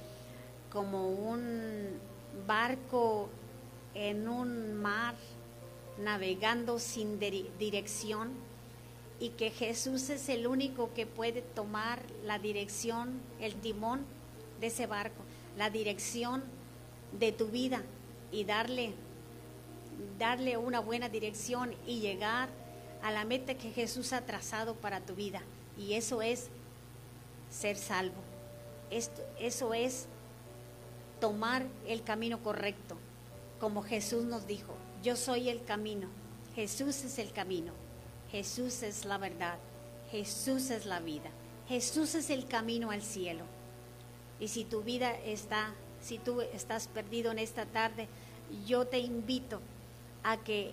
como 0.72 1.10
un 1.10 2.00
barco 2.48 3.30
en 3.94 4.28
un 4.28 4.74
mar 4.76 5.16
navegando 5.98 6.80
sin 6.80 7.20
dirección 7.20 8.32
y 9.20 9.30
que 9.30 9.52
Jesús 9.52 10.10
es 10.10 10.30
el 10.30 10.48
único 10.48 10.94
que 10.94 11.06
puede 11.06 11.42
tomar 11.42 12.02
la 12.24 12.40
dirección, 12.40 13.20
el 13.40 13.56
timón 13.56 14.06
de 14.62 14.68
ese 14.68 14.88
barco, 14.88 15.24
la 15.58 15.70
dirección 15.70 16.44
de 17.20 17.32
tu 17.32 17.48
vida 17.48 17.84
y 18.32 18.44
darle 18.46 18.94
darle 20.18 20.58
una 20.58 20.80
buena 20.80 21.10
dirección 21.10 21.74
y 21.86 22.00
llegar 22.00 22.50
a 23.02 23.12
la 23.12 23.26
meta 23.26 23.56
que 23.56 23.72
Jesús 23.72 24.14
ha 24.14 24.22
trazado 24.22 24.76
para 24.76 25.02
tu 25.02 25.16
vida. 25.16 25.42
Y 25.78 25.94
eso 25.94 26.22
es 26.22 26.50
ser 27.50 27.78
salvo. 27.78 28.22
Esto, 28.92 29.22
eso 29.40 29.74
es 29.74 30.08
tomar 31.20 31.66
el 31.88 32.04
camino 32.04 32.42
correcto, 32.42 32.98
como 33.60 33.84
Jesús 33.84 34.24
nos 34.24 34.48
dijo, 34.48 34.74
yo 35.04 35.16
soy 35.16 35.50
el 35.50 35.64
camino, 35.64 36.08
Jesús 36.56 37.04
es 37.04 37.20
el 37.20 37.32
camino, 37.32 37.74
Jesús 38.32 38.84
es 38.84 39.06
la 39.06 39.18
verdad, 39.18 39.58
Jesús 40.12 40.70
es 40.70 40.86
la 40.86 41.00
vida, 41.00 41.30
Jesús 41.68 42.16
es 42.16 42.30
el 42.30 42.48
camino 42.48 42.92
al 42.92 43.02
cielo. 43.02 43.44
Y 44.40 44.48
si 44.48 44.64
tu 44.64 44.82
vida 44.82 45.16
está, 45.26 45.74
si 46.02 46.18
tú 46.18 46.42
estás 46.42 46.88
perdido 46.88 47.32
en 47.32 47.40
esta 47.40 47.66
tarde, 47.66 48.08
yo 48.66 48.88
te 48.88 49.00
invito 49.00 49.62
a 50.24 50.38
que 50.38 50.72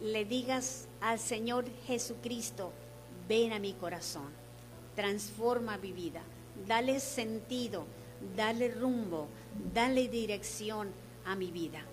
le 0.00 0.24
digas 0.24 0.86
al 1.00 1.18
Señor 1.18 1.64
Jesucristo, 1.86 2.72
ven 3.28 3.52
a 3.52 3.58
mi 3.58 3.72
corazón, 3.72 4.30
transforma 4.94 5.78
mi 5.78 5.92
vida, 5.92 6.22
dale 6.66 7.00
sentido, 7.00 7.84
dale 8.36 8.68
rumbo, 8.68 9.28
dale 9.72 10.08
dirección 10.08 10.90
a 11.24 11.34
mi 11.36 11.50
vida. 11.50 11.84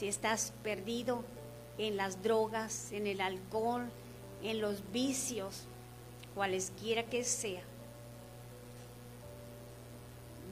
Si 0.00 0.08
estás 0.08 0.54
perdido 0.62 1.22
en 1.76 1.98
las 1.98 2.22
drogas, 2.22 2.90
en 2.90 3.06
el 3.06 3.20
alcohol, 3.20 3.90
en 4.42 4.62
los 4.62 4.90
vicios, 4.92 5.64
cualesquiera 6.34 7.02
que 7.02 7.22
sea, 7.22 7.60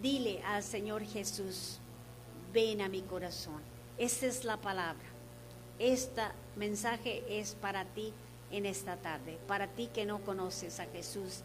dile 0.02 0.42
al 0.42 0.62
Señor 0.62 1.02
Jesús, 1.02 1.78
ven 2.52 2.82
a 2.82 2.90
mi 2.90 3.00
corazón. 3.00 3.62
Esa 3.96 4.26
es 4.26 4.44
la 4.44 4.58
palabra. 4.58 5.06
Este 5.78 6.24
mensaje 6.54 7.24
es 7.40 7.54
para 7.54 7.86
ti 7.86 8.12
en 8.50 8.66
esta 8.66 8.98
tarde, 8.98 9.38
para 9.46 9.66
ti 9.66 9.88
que 9.94 10.04
no 10.04 10.20
conoces 10.26 10.78
a 10.78 10.84
Jesús, 10.84 11.40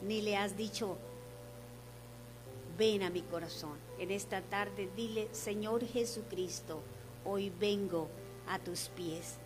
ni 0.00 0.22
le 0.22 0.38
has 0.38 0.56
dicho, 0.56 0.96
ven 2.78 3.02
a 3.02 3.10
mi 3.10 3.20
corazón. 3.20 3.76
En 3.98 4.10
esta 4.10 4.40
tarde 4.40 4.88
dile, 4.96 5.28
Señor 5.32 5.86
Jesucristo, 5.86 6.82
hoy 7.24 7.50
vengo 7.50 8.08
a 8.48 8.58
tus 8.58 8.88
pies. 8.88 9.36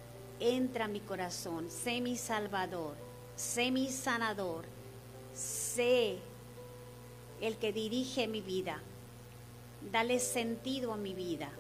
Entra 0.41 0.85
a 0.85 0.89
mi 0.89 1.01
corazón, 1.01 1.71
sé 1.71 2.01
mi 2.01 2.17
salvador, 2.17 2.95
sé 3.37 3.71
mi 3.71 3.91
sanador, 3.91 4.65
sé 5.35 6.19
el 7.41 7.57
que 7.57 7.73
dirige 7.73 8.29
mi 8.29 8.41
vida. 8.41 8.83
Dale 9.93 10.19
sentido 10.19 10.93
a 10.93 10.97
mi 10.97 11.15
vida. 11.15 11.51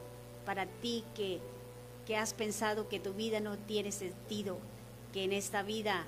Para 0.44 0.66
ti 0.66 1.04
que, 1.14 1.40
que 2.06 2.16
has 2.16 2.34
pensado 2.34 2.88
que 2.88 3.00
tu 3.00 3.12
vida 3.14 3.40
no 3.40 3.56
tiene 3.56 3.92
sentido, 3.92 4.58
que 5.12 5.24
en 5.24 5.32
esta 5.32 5.62
vida 5.62 6.06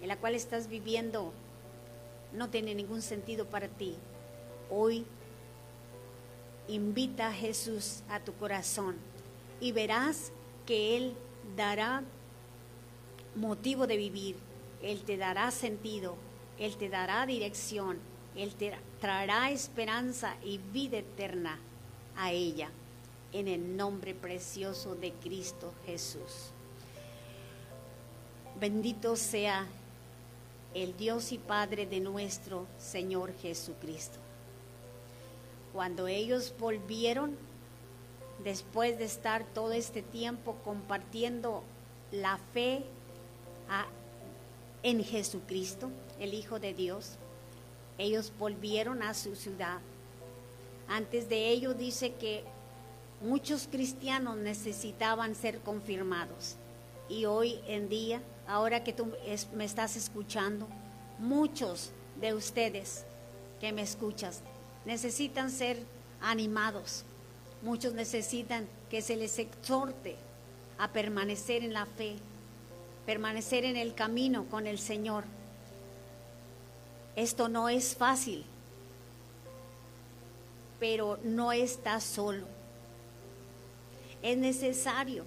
en 0.00 0.08
la 0.08 0.16
cual 0.16 0.34
estás 0.34 0.68
viviendo 0.68 1.32
no 2.32 2.50
tiene 2.50 2.74
ningún 2.74 3.00
sentido 3.00 3.46
para 3.46 3.68
ti. 3.68 3.96
Hoy 4.70 5.06
invita 6.68 7.28
a 7.28 7.32
Jesús 7.32 8.02
a 8.08 8.20
tu 8.20 8.34
corazón 8.34 8.96
y 9.60 9.72
verás 9.72 10.32
que 10.66 10.96
Él 10.96 11.14
dará 11.56 12.02
motivo 13.34 13.86
de 13.86 13.96
vivir, 13.96 14.36
Él 14.82 15.02
te 15.02 15.16
dará 15.16 15.50
sentido, 15.50 16.16
Él 16.58 16.76
te 16.76 16.88
dará 16.88 17.26
dirección, 17.26 17.98
Él 18.34 18.54
te 18.54 18.74
traerá 19.00 19.50
esperanza 19.50 20.36
y 20.42 20.58
vida 20.58 20.98
eterna 20.98 21.58
a 22.16 22.32
ella, 22.32 22.70
en 23.32 23.48
el 23.48 23.76
nombre 23.76 24.14
precioso 24.14 24.94
de 24.94 25.12
Cristo 25.12 25.72
Jesús. 25.84 26.52
Bendito 28.58 29.16
sea 29.16 29.66
el 30.72 30.96
Dios 30.96 31.32
y 31.32 31.38
Padre 31.38 31.86
de 31.86 32.00
nuestro 32.00 32.66
Señor 32.78 33.34
Jesucristo. 33.40 34.18
Cuando 35.72 36.06
ellos 36.06 36.54
volvieron, 36.58 37.36
después 38.42 38.98
de 38.98 39.04
estar 39.04 39.44
todo 39.44 39.72
este 39.72 40.02
tiempo 40.02 40.56
compartiendo 40.64 41.62
la 42.12 42.38
fe 42.52 42.84
en 44.82 45.02
Jesucristo, 45.02 45.90
el 46.20 46.34
Hijo 46.34 46.60
de 46.60 46.74
Dios, 46.74 47.16
ellos 47.98 48.32
volvieron 48.38 49.02
a 49.02 49.14
su 49.14 49.34
ciudad. 49.34 49.78
Antes 50.88 51.28
de 51.28 51.48
ello 51.48 51.74
dice 51.74 52.14
que 52.14 52.44
muchos 53.20 53.68
cristianos 53.70 54.36
necesitaban 54.36 55.34
ser 55.34 55.60
confirmados. 55.60 56.56
Y 57.08 57.24
hoy 57.24 57.60
en 57.66 57.88
día, 57.88 58.20
ahora 58.46 58.84
que 58.84 58.92
tú 58.92 59.12
me 59.54 59.64
estás 59.64 59.96
escuchando, 59.96 60.68
muchos 61.18 61.90
de 62.20 62.34
ustedes 62.34 63.04
que 63.60 63.72
me 63.72 63.82
escuchas 63.82 64.42
necesitan 64.84 65.50
ser 65.50 65.78
animados. 66.20 67.04
Muchos 67.62 67.94
necesitan 67.94 68.68
que 68.90 69.02
se 69.02 69.16
les 69.16 69.38
exhorte 69.38 70.16
a 70.78 70.88
permanecer 70.88 71.64
en 71.64 71.72
la 71.72 71.86
fe, 71.86 72.16
permanecer 73.06 73.64
en 73.64 73.76
el 73.76 73.94
camino 73.94 74.44
con 74.50 74.66
el 74.66 74.78
Señor. 74.78 75.24
Esto 77.16 77.48
no 77.48 77.68
es 77.68 77.96
fácil, 77.96 78.44
pero 80.78 81.18
no 81.24 81.52
está 81.52 82.00
solo. 82.00 82.46
Es 84.22 84.36
necesario 84.36 85.24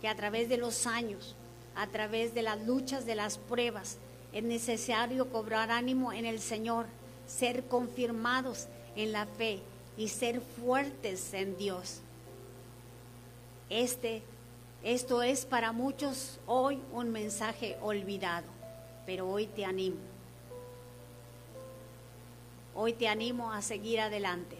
que 0.00 0.08
a 0.08 0.16
través 0.16 0.48
de 0.48 0.56
los 0.56 0.86
años, 0.86 1.36
a 1.76 1.86
través 1.86 2.34
de 2.34 2.42
las 2.42 2.60
luchas, 2.66 3.06
de 3.06 3.14
las 3.14 3.38
pruebas, 3.38 3.98
es 4.32 4.42
necesario 4.42 5.30
cobrar 5.30 5.70
ánimo 5.70 6.12
en 6.12 6.26
el 6.26 6.40
Señor, 6.40 6.86
ser 7.26 7.64
confirmados 7.64 8.66
en 8.96 9.12
la 9.12 9.26
fe 9.26 9.62
y 9.96 10.08
ser 10.08 10.40
fuertes 10.40 11.32
en 11.34 11.56
Dios. 11.56 12.00
Este, 13.68 14.22
esto 14.82 15.22
es 15.22 15.44
para 15.46 15.72
muchos 15.72 16.38
hoy 16.46 16.80
un 16.92 17.10
mensaje 17.10 17.76
olvidado, 17.80 18.46
pero 19.06 19.28
hoy 19.28 19.46
te 19.46 19.64
animo. 19.64 19.96
Hoy 22.74 22.94
te 22.94 23.06
animo 23.08 23.52
a 23.52 23.60
seguir 23.62 24.00
adelante. 24.00 24.56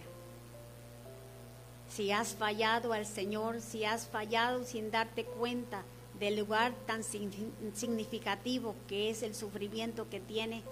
Si 1.89 2.11
has 2.11 2.35
fallado 2.35 2.93
al 2.93 3.07
Señor, 3.07 3.61
si 3.61 3.85
has 3.85 4.07
fallado 4.07 4.65
sin 4.65 4.91
darte 4.91 5.25
cuenta 5.25 5.83
del 6.19 6.37
lugar 6.39 6.73
tan 6.87 7.03
signi- 7.03 7.53
significativo 7.75 8.75
que 8.89 9.11
es 9.11 9.23
el 9.23 9.35
sufrimiento 9.35 10.09
que 10.09 10.21
tiene, 10.21 10.63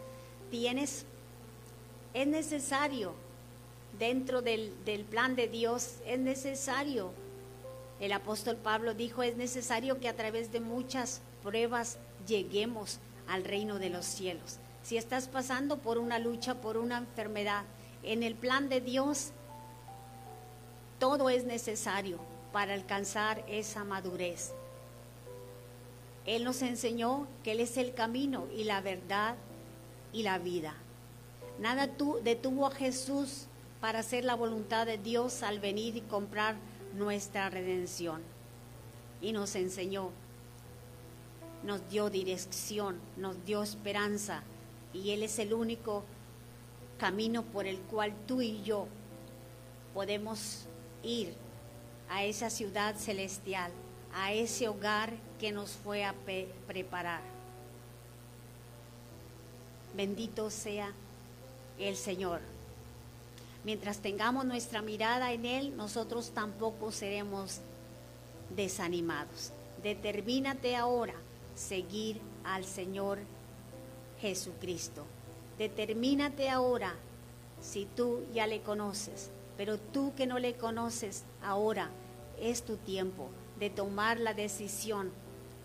tienes, 0.51 1.05
es 2.15 2.27
necesario, 2.27 3.13
dentro 3.99 4.43
del, 4.43 4.73
del 4.85 5.05
plan 5.05 5.37
de 5.37 5.49
Dios, 5.49 5.97
es 6.07 6.19
necesario. 6.19 7.13
El 8.01 8.13
apóstol 8.13 8.57
Pablo 8.57 8.95
dijo, 8.95 9.23
es 9.23 9.37
necesario 9.37 10.01
que 10.01 10.09
a 10.09 10.17
través 10.17 10.53
de 10.53 10.61
muchas 10.61 11.21
pruebas 11.43 11.99
lleguemos 12.27 12.99
al 13.29 13.45
reino 13.45 13.79
de 13.79 13.91
los 13.91 14.07
cielos. 14.07 14.59
Si 14.83 14.97
estás 14.97 15.29
pasando 15.29 15.79
por 15.79 15.99
una 15.99 16.19
lucha, 16.19 16.55
por 16.61 16.79
una 16.79 16.99
enfermedad, 16.99 17.65
en 18.03 18.23
el 18.23 18.35
plan 18.35 18.71
de 18.71 18.81
Dios, 18.81 19.33
todo 20.99 21.29
es 21.29 21.45
necesario 21.45 22.19
para 22.53 22.75
alcanzar 22.75 23.45
esa 23.49 23.85
madurez. 23.85 24.53
Él 26.27 26.45
nos 26.45 26.63
enseñó 26.63 27.27
que 27.45 27.53
Él 27.53 27.61
es 27.61 27.77
el 27.77 27.95
camino 27.95 28.47
y 28.57 28.65
la 28.65 28.81
verdad 28.81 29.37
y 30.13 30.23
la 30.23 30.39
vida. 30.39 30.75
Nada 31.59 31.89
tu- 31.89 32.19
detuvo 32.23 32.67
a 32.67 32.71
Jesús 32.71 33.47
para 33.81 34.01
hacer 34.01 34.25
la 34.25 34.35
voluntad 34.35 34.87
de 34.87 34.99
Dios 34.99 35.43
al 35.43 35.59
venir 35.59 35.97
y 35.97 36.03
comprar 36.03 36.57
nuestra 36.95 37.49
redención. 37.51 38.23
Y 39.23 39.33
nos 39.33 39.55
enseñó, 39.55 40.11
nos 41.63 41.89
dio 41.89 42.11
dirección, 42.11 42.99
nos 43.17 43.45
dio 43.45 43.63
esperanza. 43.63 44.43
Y 44.93 45.11
Él 45.11 45.23
es 45.23 45.39
el 45.39 45.55
único 45.55 46.05
camino 46.99 47.43
por 47.43 47.67
el 47.67 47.79
cual 47.79 48.13
tú 48.27 48.43
y 48.43 48.63
yo 48.63 48.87
podemos 49.95 50.67
ir 51.03 51.35
a 52.11 52.25
esa 52.25 52.51
ciudad 52.51 52.97
celestial, 52.97 53.73
a 54.15 54.33
ese 54.33 54.69
hogar 54.69 55.13
que 55.39 55.53
nos 55.53 55.71
fue 55.71 56.05
a 56.05 56.15
preparar. 56.67 57.23
Bendito 59.97 60.51
sea 60.51 60.93
el 61.79 61.97
Señor. 61.97 62.41
Mientras 63.65 63.99
tengamos 63.99 64.45
nuestra 64.45 64.83
mirada 64.83 65.33
en 65.33 65.45
Él, 65.45 65.77
nosotros 65.77 66.31
tampoco 66.31 66.93
seremos 66.93 67.61
desanimados. 68.57 69.53
Determínate 69.83 70.77
ahora 70.77 71.15
seguir 71.55 72.21
al 72.45 72.65
Señor 72.65 73.19
Jesucristo. 74.21 75.05
Determínate 75.59 76.49
ahora 76.49 76.95
si 77.61 77.85
tú 77.85 78.25
ya 78.33 78.47
le 78.47 78.63
conoces, 78.63 79.31
pero 79.57 79.79
tú 79.79 80.15
que 80.17 80.27
no 80.27 80.39
le 80.39 80.55
conoces 80.55 81.25
ahora, 81.43 81.91
es 82.41 82.63
tu 82.63 82.77
tiempo 82.77 83.29
de 83.59 83.69
tomar 83.69 84.19
la 84.19 84.33
decisión 84.33 85.11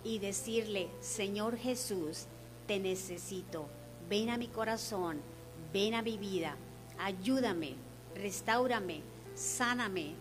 y 0.03 0.19
decirle, 0.19 0.89
Señor 0.99 1.57
Jesús, 1.57 2.25
te 2.67 2.79
necesito, 2.79 3.67
ven 4.09 4.29
a 4.29 4.37
mi 4.37 4.47
corazón, 4.47 5.21
ven 5.71 5.93
a 5.93 6.01
mi 6.01 6.17
vida, 6.17 6.57
ayúdame, 6.99 7.75
restaurame, 8.15 9.01
sáname, 9.35 10.13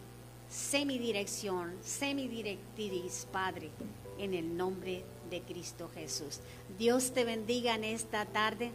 sé 0.49 0.85
mi 0.85 0.99
dirección, 0.99 1.75
sé 1.83 2.15
mi 2.15 2.29
directriz, 2.29 3.27
Padre, 3.33 3.71
en 4.19 4.35
el 4.35 4.57
nombre 4.57 5.05
de 5.31 5.41
Cristo 5.43 5.91
Jesús. 5.95 6.41
Dios 6.79 7.13
te 7.13 7.25
bendiga 7.25 7.75
en 7.75 7.85
esta 7.85 8.27
tarde. 8.27 8.71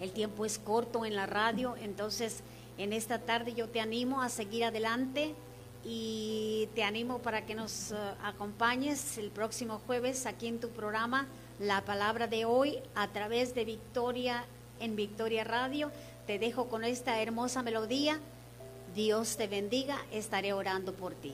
El 0.00 0.12
tiempo 0.12 0.44
es 0.44 0.58
corto 0.58 1.04
en 1.04 1.16
la 1.16 1.26
radio, 1.26 1.74
entonces 1.76 2.40
en 2.76 2.92
esta 2.92 3.18
tarde 3.18 3.54
yo 3.54 3.68
te 3.68 3.80
animo 3.80 4.22
a 4.22 4.28
seguir 4.28 4.64
adelante 4.64 5.34
y 5.84 6.68
te 6.74 6.84
animo 6.84 7.18
para 7.18 7.44
que 7.46 7.54
nos 7.54 7.92
uh, 7.92 7.96
acompañes 8.22 9.18
el 9.18 9.30
próximo 9.30 9.80
jueves 9.86 10.26
aquí 10.26 10.46
en 10.46 10.60
tu 10.60 10.68
programa 10.68 11.26
La 11.58 11.84
Palabra 11.84 12.26
de 12.26 12.44
Hoy 12.44 12.78
a 12.94 13.08
través 13.08 13.54
de 13.54 13.64
Victoria 13.64 14.44
en 14.80 14.96
Victoria 14.96 15.44
Radio. 15.44 15.90
Te 16.28 16.38
dejo 16.38 16.68
con 16.68 16.84
esta 16.84 17.22
hermosa 17.22 17.62
melodía. 17.62 18.20
Dios 18.94 19.38
te 19.38 19.46
bendiga, 19.46 19.96
estaré 20.12 20.52
orando 20.52 20.92
por 20.92 21.14
ti. 21.14 21.32